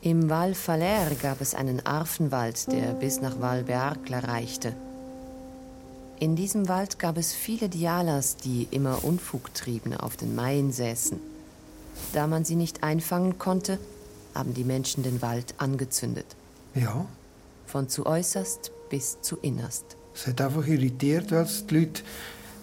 Im 0.02 0.28
Val 0.28 0.54
Faler 0.54 1.14
gab 1.14 1.40
es 1.40 1.54
einen 1.54 1.80
Arfenwald, 1.86 2.70
der 2.70 2.92
bis 2.92 3.20
nach 3.20 3.40
Val 3.40 3.64
Bearcla 3.64 4.18
reichte. 4.18 4.76
In 6.22 6.36
diesem 6.36 6.68
Wald 6.68 7.00
gab 7.00 7.16
es 7.18 7.32
viele 7.32 7.68
Dialas, 7.68 8.36
die 8.36 8.68
immer 8.70 9.02
Unfug 9.02 9.52
trieben, 9.54 9.92
auf 9.96 10.16
den 10.16 10.36
Maien 10.36 10.70
säßen. 10.70 11.18
Da 12.12 12.28
man 12.28 12.44
sie 12.44 12.54
nicht 12.54 12.84
einfangen 12.84 13.40
konnte, 13.40 13.80
haben 14.32 14.54
die 14.54 14.62
Menschen 14.62 15.02
den 15.02 15.20
Wald 15.20 15.54
angezündet. 15.58 16.26
Ja. 16.76 17.06
Von 17.66 17.88
zu 17.88 18.06
äußerst 18.06 18.70
bis 18.88 19.20
zu 19.20 19.36
innerst. 19.38 19.96
Es 20.14 20.28
hat 20.28 20.40
einfach 20.40 20.64
irritiert, 20.64 21.32
weil 21.32 21.48
die 21.68 21.74
Leute 21.74 22.02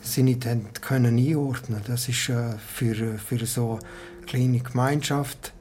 sie 0.03 0.23
nicht 0.23 0.47
können 0.79 1.17
einordnen 1.17 1.81
Das 1.85 2.07
ist 2.07 2.29
äh, 2.29 2.57
für, 2.59 3.17
für 3.17 3.45
so 3.45 3.71
eine 3.71 4.25
kleine 4.25 4.59
Gemeinschaft, 4.59 5.51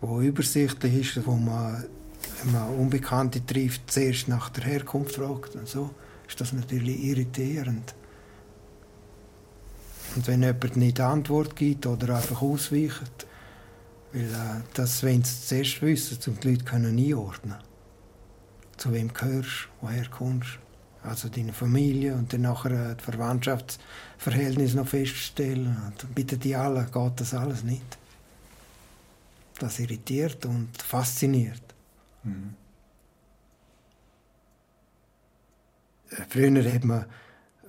die 0.00 0.24
übersichtlich 0.24 1.16
ist, 1.16 1.26
wo 1.26 1.32
man, 1.32 1.84
wenn 2.44 2.52
man 2.52 2.78
Unbekannte 2.78 3.44
trifft, 3.44 3.90
zuerst 3.90 4.28
nach 4.28 4.50
der 4.50 4.62
Herkunft 4.62 5.16
fragt 5.16 5.56
und 5.56 5.66
so 5.66 5.90
ist 6.30 6.40
das 6.40 6.52
natürlich 6.52 7.02
irritierend. 7.02 7.94
Und 10.14 10.26
wenn 10.26 10.42
jemand 10.42 10.76
nicht 10.76 11.00
Antwort 11.00 11.56
gibt 11.56 11.86
oder 11.86 12.16
einfach 12.16 12.40
ausweicht, 12.40 13.26
weil 14.12 14.24
äh, 14.24 14.62
das 14.74 15.02
wollen 15.02 15.24
sie 15.24 15.46
zuerst 15.46 15.82
wissen, 15.82 16.18
um 16.30 16.40
die 16.40 16.50
Leute 16.50 16.64
können 16.64 16.98
einordnen 16.98 17.58
Zu 18.76 18.92
wem 18.92 19.12
gehörst 19.12 19.68
woher 19.80 20.08
kommst 20.08 20.58
Also 21.02 21.28
deine 21.28 21.52
Familie 21.52 22.14
und 22.14 22.32
dann 22.32 22.42
nachher 22.42 22.90
äh, 22.90 22.94
das 22.94 23.04
Verwandtschaftsverhältnis 23.04 24.74
noch 24.74 24.88
feststellen. 24.88 25.76
Und 25.84 26.14
bei 26.14 26.22
den 26.22 26.40
Dialen 26.40 26.90
geht 26.90 27.20
das 27.20 27.34
alles 27.34 27.62
nicht. 27.62 27.98
Das 29.58 29.78
irritiert 29.78 30.46
und 30.46 30.70
fasziniert. 30.80 31.62
Mhm. 32.22 32.54
Früher 36.28 36.72
hat 36.72 36.84
man 36.84 37.06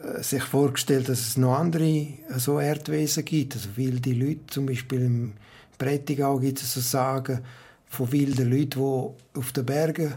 äh, 0.03 0.23
sich 0.23 0.43
vorgestellt, 0.43 1.09
dass 1.09 1.19
es 1.19 1.37
noch 1.37 1.57
andere 1.57 1.83
äh, 1.83 2.15
so 2.37 2.59
Erdwesen 2.59 3.25
gibt. 3.25 3.55
Also 3.55 3.69
wilde 3.75 4.11
Leute, 4.11 4.47
zum 4.47 4.65
Beispiel 4.65 5.01
im 5.01 5.33
Prättigau 5.77 6.39
gibt 6.39 6.61
es 6.61 6.73
so 6.73 6.81
Sagen 6.81 7.39
von 7.87 8.11
wilden 8.11 8.49
Leuten, 8.49 8.79
die 8.79 9.39
auf 9.39 9.51
den 9.51 9.65
Bergen 9.65 10.13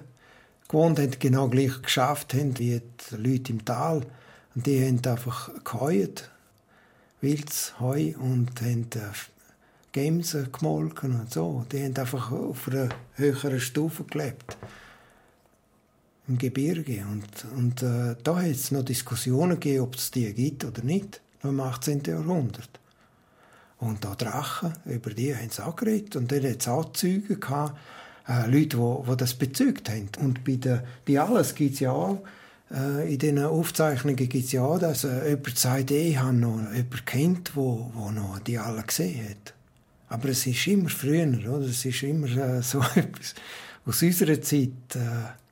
gewohnt 0.69 0.99
haben, 0.99 1.11
genau 1.19 1.49
gleich 1.49 1.83
geschafft 1.83 2.35
haben 2.35 2.59
wie 2.59 2.81
die 2.81 3.17
Leute 3.17 3.53
im 3.53 3.65
Tal. 3.65 4.03
Und 4.55 4.67
die 4.67 4.87
haben 4.87 5.01
einfach 5.05 5.51
geheut, 5.65 6.31
wildes 7.21 7.75
Heu, 7.81 8.15
und 8.19 8.61
haben 8.61 8.89
äh, 8.95 9.01
Gemsen 9.93 10.51
gemolken 10.53 11.21
und 11.21 11.33
so. 11.33 11.65
Die 11.71 11.83
haben 11.83 11.97
einfach 11.97 12.33
auf 12.33 12.69
einer 12.69 12.89
höheren 13.15 13.61
Stufe 13.61 14.05
gelebt 14.05 14.57
im 16.29 16.39
Gebirge. 16.39 17.05
Und, 17.11 17.25
und 17.57 17.83
äh, 17.83 18.17
da 18.23 18.37
hat 18.37 18.47
es 18.47 18.71
noch 18.71 18.85
Diskussionen 18.85 19.61
gegeben, 19.61 19.83
ob 19.83 19.97
es 19.97 20.11
die 20.11 20.33
gibt 20.33 20.65
oder 20.65 20.83
nicht, 20.83 21.21
noch 21.43 21.51
im 21.51 21.61
18. 21.61 22.03
Jahrhundert. 22.05 22.71
Und 23.79 24.05
da 24.05 24.15
Drachen, 24.15 24.73
über 24.87 25.11
die 25.11 25.35
haben 25.35 25.51
sie 25.51 25.63
angeredet. 25.63 26.17
Und 26.17 26.33
dann 26.33 26.43
hat 26.45 26.67
es 26.67 27.01
Zeugen 27.01 27.41
gehabt, 27.41 27.79
äh, 28.29 28.47
Leute, 28.47 28.77
die, 28.77 29.11
die 29.11 29.17
das 29.17 29.35
bezeugt 29.35 29.89
haben. 29.91 30.09
Und 30.21 30.45
bei 30.45 30.57
den 30.57 30.81
Diales 31.07 31.55
gibt 31.55 31.75
es 31.75 31.81
ja 31.81 31.93
auch, 31.93 32.23
äh, 32.71 33.13
in 33.13 33.19
diesen 33.19 33.45
Aufzeichnungen 33.45 34.17
gibt 34.17 34.47
es 34.47 34.53
ja 34.53 34.63
auch, 34.63 34.79
dass 34.79 35.05
äh, 35.05 35.31
jemand 35.31 35.59
sagt, 35.59 35.91
ich 35.91 36.19
habe 36.19 36.33
noch 36.33 36.59
jemanden 36.73 37.05
kennt, 37.05 37.57
wo, 37.57 37.91
wo 37.95 38.11
noch 38.11 38.39
die 38.39 38.59
alle 38.59 38.83
gesehen 38.83 39.29
hat. 39.29 39.55
Aber 40.09 40.29
es 40.29 40.47
ist 40.47 40.67
immer 40.67 40.89
früher, 40.89 41.27
oder? 41.27 41.67
Es 41.67 41.85
ist 41.85 42.03
immer 42.03 42.29
äh, 42.29 42.63
so 42.63 42.81
etwas 42.95 43.35
aus 43.85 44.03
unserer 44.03 44.41
Zeit. 44.41 44.71
Äh, 44.95 45.44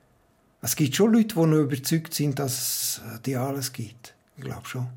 es 0.64 0.76
gibt 0.76 0.94
schon 0.94 1.12
Leute, 1.12 1.34
die 1.34 1.40
noch 1.40 1.58
überzeugt 1.58 2.14
sind, 2.14 2.38
dass 2.38 2.52
es 2.52 3.00
die 3.26 3.36
alles 3.36 3.72
gibt. 3.72 4.14
Ich 4.36 4.44
glaube 4.44 4.66
schon. 4.66 4.88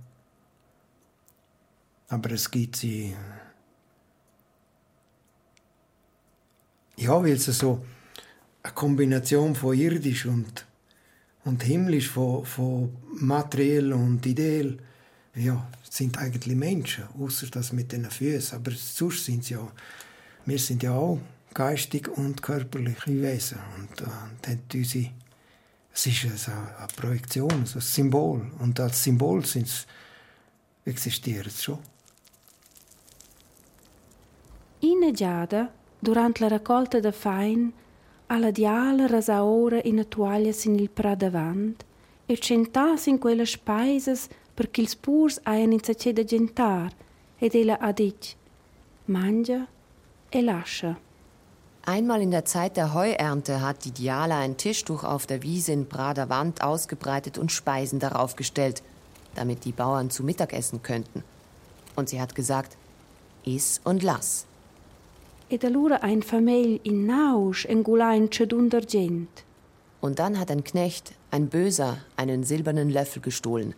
Aber 2.08 2.32
es 2.32 2.50
gibt 2.50 2.76
sie. 2.76 3.16
Ja, 6.98 7.22
weil 7.22 7.34
es 7.34 7.46
so 7.46 7.84
eine 8.62 8.74
Kombination 8.74 9.56
von 9.56 9.76
irdisch 9.76 10.28
und, 10.28 10.66
und 11.44 11.64
himmlisch, 11.64 12.10
von, 12.10 12.46
von 12.46 12.96
materiell 13.16 13.92
und 13.92 14.24
ideell 14.26 14.78
ja, 15.34 15.68
sind 15.90 16.18
eigentlich 16.20 16.56
Menschen, 16.56 17.06
außer 17.20 17.48
das 17.48 17.74
mit 17.74 17.92
den 17.92 18.10
Füßen. 18.10 18.60
Aber 18.60 18.72
sonst 18.72 19.26
sind 19.26 19.44
sie 19.44 19.56
ja, 19.56 19.68
wir 20.46 20.60
sind 20.60 20.84
ja 20.84 20.94
auch 20.94 21.20
geistig 21.54 22.08
und 22.08 22.42
körperliche 22.44 23.22
Wesen. 23.22 23.58
Und, 23.78 24.02
äh, 24.02 24.52
und 24.52 24.74
unsere, 24.74 25.10
es 25.96 26.06
ist 26.06 26.50
eine, 26.50 26.88
Projektion, 26.96 27.50
ein 27.52 27.66
Symbol. 27.66 28.42
Und 28.60 28.80
als 28.80 29.02
Symbol 29.02 29.44
existieren 30.84 31.50
sie 31.50 31.64
schon. 31.64 31.80
In 34.82 35.14
Giada, 35.14 35.72
durante 36.00 36.42
la 36.44 36.50
raccolta 36.50 37.00
de 37.00 37.12
fain, 37.12 37.74
alla 38.28 38.52
diala 38.52 39.08
rasaora 39.08 39.82
in 39.84 40.06
toaglia 40.10 40.52
sin 40.52 40.76
il 40.76 40.90
pra 40.90 41.16
davant, 41.16 41.84
e 42.28 42.38
centas 42.38 43.08
in 43.08 43.18
quelle 43.18 43.46
spaises 43.46 44.28
perché 44.54 44.82
ils 44.82 44.96
purs 44.96 45.40
haien 45.44 45.72
in 45.72 45.82
da 46.14 46.24
gentar, 46.24 46.92
ed 47.40 47.56
ella 47.56 47.78
ha 47.80 47.92
dit, 47.92 48.36
mangia 49.06 49.68
e 50.30 50.42
lascia. 50.42 51.05
Einmal 51.88 52.22
in 52.22 52.32
der 52.32 52.46
Zeit 52.46 52.78
der 52.78 52.96
Heuernte 52.96 53.62
hat 53.62 53.86
die 53.86 53.92
Diala 53.92 54.40
ein 54.40 54.58
Tischtuch 54.58 55.04
auf 55.04 55.28
der 55.28 55.44
Wiese 55.44 55.72
in 55.72 55.88
Prader 55.88 56.30
Wand 56.30 56.64
ausgebreitet 56.64 57.38
und 57.38 57.52
Speisen 57.52 58.00
darauf 58.00 58.36
gestellt, 58.36 58.82
damit 59.36 59.66
die 59.66 59.72
Bauern 59.72 60.10
zu 60.10 60.24
Mittag 60.24 60.52
essen 60.54 60.82
könnten. 60.82 61.24
Und 61.96 62.10
sie 62.10 62.20
hat 62.20 62.34
gesagt, 62.34 62.76
iss 63.44 63.82
und 63.84 64.02
lass 64.02 64.48
ein 65.50 66.22
in 66.84 67.06
Nausch 67.06 67.66
engulain. 67.66 68.30
Und 70.02 70.20
dann 70.20 70.40
hat 70.40 70.52
ein 70.52 70.64
Knecht, 70.64 71.14
ein 71.30 71.50
Böser, 71.50 71.98
einen 72.16 72.44
silbernen 72.44 72.90
Löffel 72.90 73.22
gestohlen. 73.22 73.76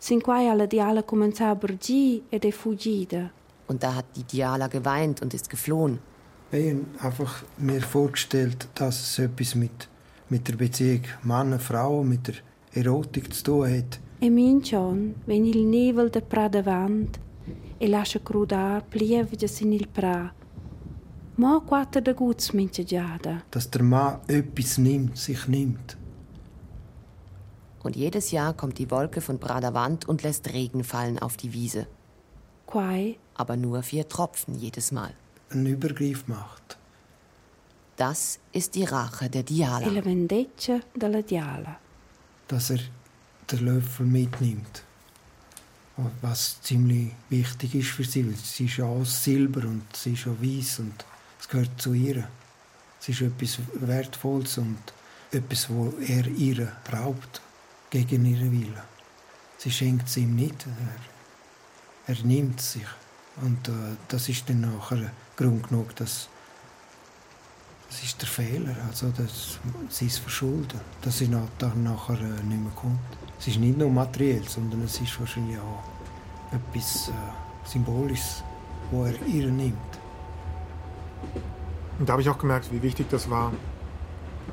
Sin 0.00 0.22
quai 0.22 0.48
alla 0.48 0.66
Diala 0.66 1.02
comincià 1.02 1.50
a 1.50 1.54
bergì 1.54 2.22
ed 2.30 2.44
è 2.44 2.52
fuggida. 2.52 3.30
Und 3.66 3.82
da 3.82 3.96
hat 3.96 4.04
die 4.14 4.22
Diala 4.22 4.68
geweint 4.68 5.22
und 5.22 5.34
ist 5.34 5.50
geflohen. 5.50 5.98
Ich 6.50 6.70
habe 6.70 6.84
einfach 7.00 7.42
mir 7.58 7.82
vorgestellt, 7.82 8.68
dass 8.74 9.00
es 9.00 9.18
etwas 9.18 9.54
mit, 9.54 9.88
mit 10.30 10.48
der 10.48 10.56
Beziehung 10.56 11.02
Mann-Frau, 11.22 12.02
mit 12.02 12.28
der 12.28 12.34
Erotik 12.72 13.34
zu 13.34 13.44
tun 13.44 13.70
hat. 13.70 14.00
E 14.20 14.30
mincion, 14.30 15.14
wenn 15.26 15.44
il 15.44 15.66
nevel 15.68 16.10
de 16.10 16.20
pra 16.20 16.48
davant, 16.48 17.18
e 17.78 17.86
lascia 17.86 18.20
crudar 18.20 18.82
plievgia 18.82 19.48
in 19.60 19.72
il 19.72 19.86
pra, 19.86 20.32
Ma 21.36 21.60
quater 21.60 22.02
da 22.02 22.12
guts 22.12 22.50
giada. 22.84 23.42
Dass 23.52 23.70
der 23.70 23.84
Mann 23.84 24.18
etwas 24.26 24.76
nimmt, 24.78 25.16
sich 25.16 25.46
nimmt. 25.46 25.96
Und 27.84 27.94
jedes 27.94 28.32
Jahr 28.32 28.54
kommt 28.54 28.78
die 28.78 28.90
Wolke 28.90 29.20
von 29.20 29.38
Bradawand 29.38 30.08
und 30.08 30.24
lässt 30.24 30.52
Regen 30.52 30.82
fallen 30.82 31.20
auf 31.20 31.36
die 31.36 31.52
Wiese. 31.52 31.86
Quai? 32.66 33.18
Aber 33.34 33.56
nur 33.56 33.84
vier 33.84 34.08
Tropfen 34.08 34.56
jedes 34.56 34.90
Mal. 34.90 35.12
Ein 35.50 35.66
Übergriff 35.66 36.26
macht. 36.28 36.76
Das 37.96 38.38
ist 38.52 38.74
die 38.74 38.84
Rache 38.84 39.28
der 39.28 39.42
Diala. 39.42 39.86
E 39.86 40.46
della 40.94 41.22
Diala. 41.22 41.78
Dass 42.46 42.70
er 42.70 42.80
den 43.50 43.64
Löffel 43.66 44.06
mitnimmt. 44.06 44.84
Was 46.20 46.62
ziemlich 46.62 47.10
wichtig 47.28 47.74
ist 47.74 47.88
für 47.88 48.04
sie, 48.04 48.24
weil 48.26 48.36
sie 48.36 48.66
ist 48.66 48.76
ja 48.76 48.84
aus 48.84 49.24
Silber 49.24 49.66
und 49.66 49.84
sie 49.96 50.12
ist 50.12 50.26
ja 50.26 50.32
weiß 50.40 50.78
und 50.80 51.04
es 51.40 51.48
gehört 51.48 51.80
zu 51.80 51.92
ihr. 51.92 52.28
Es 53.00 53.08
ist 53.08 53.20
etwas 53.20 53.58
Wertvolles 53.74 54.58
und 54.58 54.78
etwas, 55.32 55.68
wo 55.68 55.92
er 56.00 56.26
ihr 56.26 56.72
raubt, 56.92 57.40
gegen 57.90 58.24
ihren 58.24 58.52
Willen. 58.52 58.82
Sie 59.56 59.70
schenkt 59.70 60.08
es 60.08 60.16
ihm 60.16 60.36
nicht. 60.36 60.66
Er, 62.06 62.14
er 62.14 62.24
nimmt 62.24 62.60
sich. 62.60 62.86
Und 63.42 63.68
äh, 63.68 63.96
das 64.08 64.28
ist 64.28 64.48
dann 64.48 64.60
nachher 64.60 65.10
Grund 65.38 65.68
genug, 65.68 65.94
dass 65.96 66.28
das 67.88 68.02
ist 68.02 68.20
der 68.20 68.28
Fehler, 68.28 68.76
also 68.86 69.10
das, 69.16 69.58
sie 69.88 70.06
ist 70.06 70.18
verschuldet, 70.18 70.78
dass 71.00 71.18
sie 71.18 71.30
dann 71.58 71.82
nachher 71.82 72.20
äh, 72.20 72.42
nicht 72.42 72.60
mehr 72.60 72.72
kommt. 72.74 72.98
Es 73.38 73.48
ist 73.48 73.58
nicht 73.58 73.78
nur 73.78 73.88
materiell, 73.88 74.46
sondern 74.46 74.82
es 74.82 75.00
ist 75.00 75.18
wahrscheinlich 75.18 75.56
auch 75.58 75.84
etwas 76.52 77.08
äh, 77.08 77.12
Symbolisches, 77.64 78.42
wo 78.90 79.04
er 79.04 79.14
ihr 79.26 79.46
nimmt. 79.46 79.78
Und 81.98 82.08
da 82.08 82.12
habe 82.12 82.22
ich 82.22 82.28
auch 82.28 82.38
gemerkt, 82.38 82.70
wie 82.72 82.82
wichtig 82.82 83.08
das 83.08 83.30
war, 83.30 83.52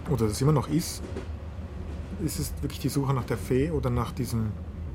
oder 0.09 0.27
das 0.27 0.39
immer 0.39 0.53
noch 0.53 0.69
ist. 0.69 1.01
Ist 2.23 2.39
es 2.39 2.53
wirklich 2.61 2.79
die 2.79 2.89
Suche 2.89 3.13
nach 3.13 3.25
der 3.25 3.38
Fee 3.38 3.71
oder 3.71 3.89
nach 3.89 4.13
diesem 4.13 4.51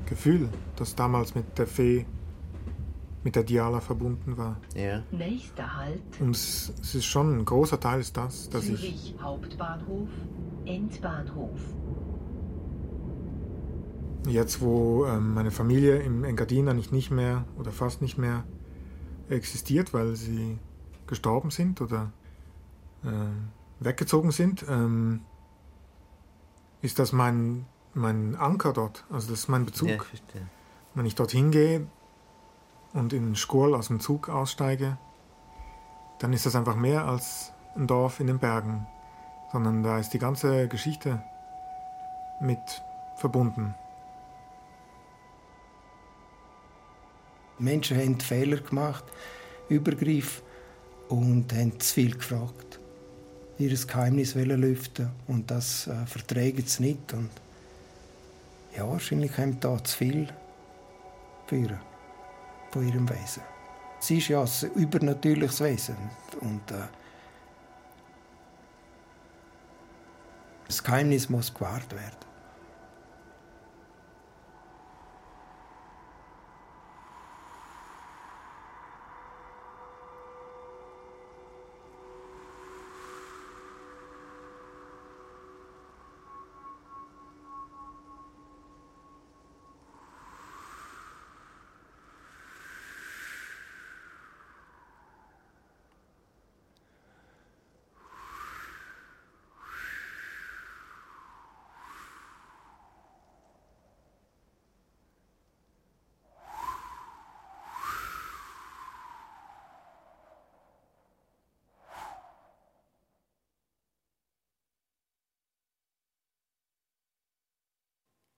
Gefühl, 0.07 0.49
das 0.77 0.95
damals 0.95 1.35
mit 1.35 1.57
der 1.59 1.67
Fee, 1.67 2.05
mit 3.23 3.35
der 3.35 3.43
Diala 3.43 3.79
verbunden 3.79 4.37
war? 4.37 4.57
Ja. 4.75 5.03
Nächster 5.11 5.75
Halt. 5.75 6.01
Und 6.19 6.35
es, 6.35 6.73
es 6.81 6.95
ist 6.95 7.05
schon 7.05 7.37
ein 7.37 7.45
großer 7.45 7.79
Teil 7.79 7.99
ist 7.99 8.17
das, 8.17 8.49
dass 8.49 8.65
Zürich 8.65 9.15
ich 9.15 9.21
Hauptbahnhof, 9.21 10.09
Endbahnhof. 10.65 11.59
Jetzt, 14.27 14.61
wo 14.61 15.05
ähm, 15.05 15.33
meine 15.33 15.51
Familie 15.51 15.97
im 15.97 16.23
Engadin 16.23 16.69
eigentlich 16.69 16.91
nicht 16.91 17.11
mehr 17.11 17.45
oder 17.57 17.71
fast 17.71 18.01
nicht 18.01 18.17
mehr 18.17 18.43
existiert, 19.29 19.93
weil 19.93 20.15
sie 20.15 20.59
gestorben 21.07 21.49
sind 21.49 21.81
oder 21.81 22.11
äh, 23.03 23.83
weggezogen 23.83 24.31
sind, 24.31 24.65
ähm, 24.69 25.21
ist 26.81 26.99
das 26.99 27.13
mein, 27.13 27.65
mein 27.93 28.35
Anker 28.35 28.73
dort. 28.73 29.05
Also 29.09 29.29
das 29.31 29.41
ist 29.41 29.47
mein 29.47 29.65
Bezug. 29.65 29.89
Ja, 29.89 30.41
Wenn 30.93 31.05
ich 31.05 31.15
dorthin 31.15 31.51
gehe 31.51 31.87
und 32.93 33.13
in 33.13 33.35
Schkurl 33.35 33.75
aus 33.75 33.87
dem 33.87 33.99
Zug 33.99 34.29
aussteige, 34.29 34.97
dann 36.19 36.33
ist 36.33 36.45
das 36.45 36.55
einfach 36.55 36.75
mehr 36.75 37.05
als 37.05 37.51
ein 37.75 37.87
Dorf 37.87 38.19
in 38.19 38.27
den 38.27 38.39
Bergen, 38.39 38.85
sondern 39.51 39.83
da 39.83 39.99
ist 39.99 40.09
die 40.09 40.19
ganze 40.19 40.67
Geschichte 40.67 41.23
mit 42.39 42.59
verbunden. 43.15 43.73
Menschen 47.59 47.97
haben 47.97 48.19
Fehler 48.19 48.57
gemacht, 48.57 49.03
Übergriff 49.69 50.41
und 51.09 51.53
haben 51.53 51.79
zu 51.79 51.93
viel 51.93 52.15
gefragt 52.15 52.71
ihr 53.61 53.77
Geheimnis 53.87 54.33
lüften 54.35 55.11
und 55.27 55.51
das 55.51 55.87
äh, 55.87 56.05
verträgt 56.05 56.67
es 56.67 56.79
nicht. 56.79 57.13
Und 57.13 57.29
ja, 58.75 58.87
wahrscheinlich 58.87 59.37
haben 59.37 59.59
da 59.59 59.83
zu 59.83 59.97
viel 59.97 60.27
für 61.47 61.79
von 62.71 62.87
ihrem 62.87 63.09
Wesen. 63.09 63.43
Sie 63.99 64.17
ist 64.17 64.29
ja 64.29 64.41
ein 64.41 64.71
übernatürliches 64.75 65.61
Wesen 65.61 65.95
und 66.39 66.71
äh, 66.71 66.87
das 70.67 70.83
Geheimnis 70.83 71.29
muss 71.29 71.53
gewahrt 71.53 71.91
werden. 71.91 72.30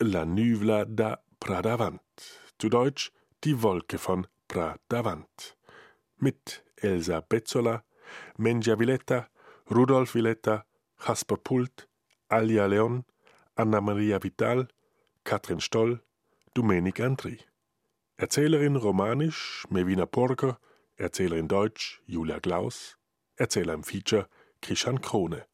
La 0.04 0.26
Nuvla 0.26 0.84
da 0.84 1.24
Pradavant, 1.39 2.01
zu 2.60 2.68
Deutsch 2.68 3.14
Die 3.45 3.62
Wolke 3.62 3.97
von 3.97 4.28
Pradavant. 4.49 5.56
Mit 6.18 6.66
Elsa 6.76 7.22
Bezzola, 7.22 7.86
Menja 8.36 8.78
Villetta, 8.78 9.30
Rudolf 9.72 10.14
Villetta, 10.14 10.66
Jasper 11.08 11.38
Pult, 11.38 11.88
Alia 12.28 12.66
Leon, 12.66 13.06
Anna 13.56 13.80
Maria 13.80 14.22
Vital, 14.22 14.68
Katrin 15.24 15.62
Stoll, 15.62 16.01
Domenik 16.54 16.99
Andri. 16.99 17.39
Erzählerin 18.18 18.76
romanisch 18.76 19.66
Mevina 19.70 20.06
Porker, 20.06 20.60
Erzählerin 20.97 21.47
deutsch 21.47 22.01
Julia 22.06 22.39
Glaus, 22.39 22.97
Erzähler 23.38 23.74
im 23.74 23.84
Feature 23.84 24.28
Krishan 24.62 24.99
Krone. 24.99 25.45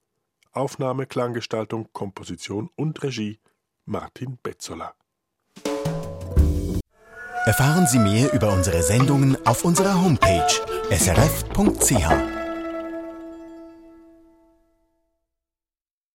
Aufnahme, 0.54 1.06
Klanggestaltung, 1.06 1.89
Komposition 1.93 2.72
und 2.76 3.04
Regie 3.04 3.39
Martin 3.90 4.38
Betzola. 4.44 4.94
Erfahren 7.46 7.88
Sie 7.88 7.98
mehr 7.98 8.32
über 8.34 8.54
unsere 8.54 8.84
Sendungen 8.84 9.36
auf 9.48 9.66
unserer 9.66 10.00
Homepage 10.00 10.46
srf.ch. 10.92 12.39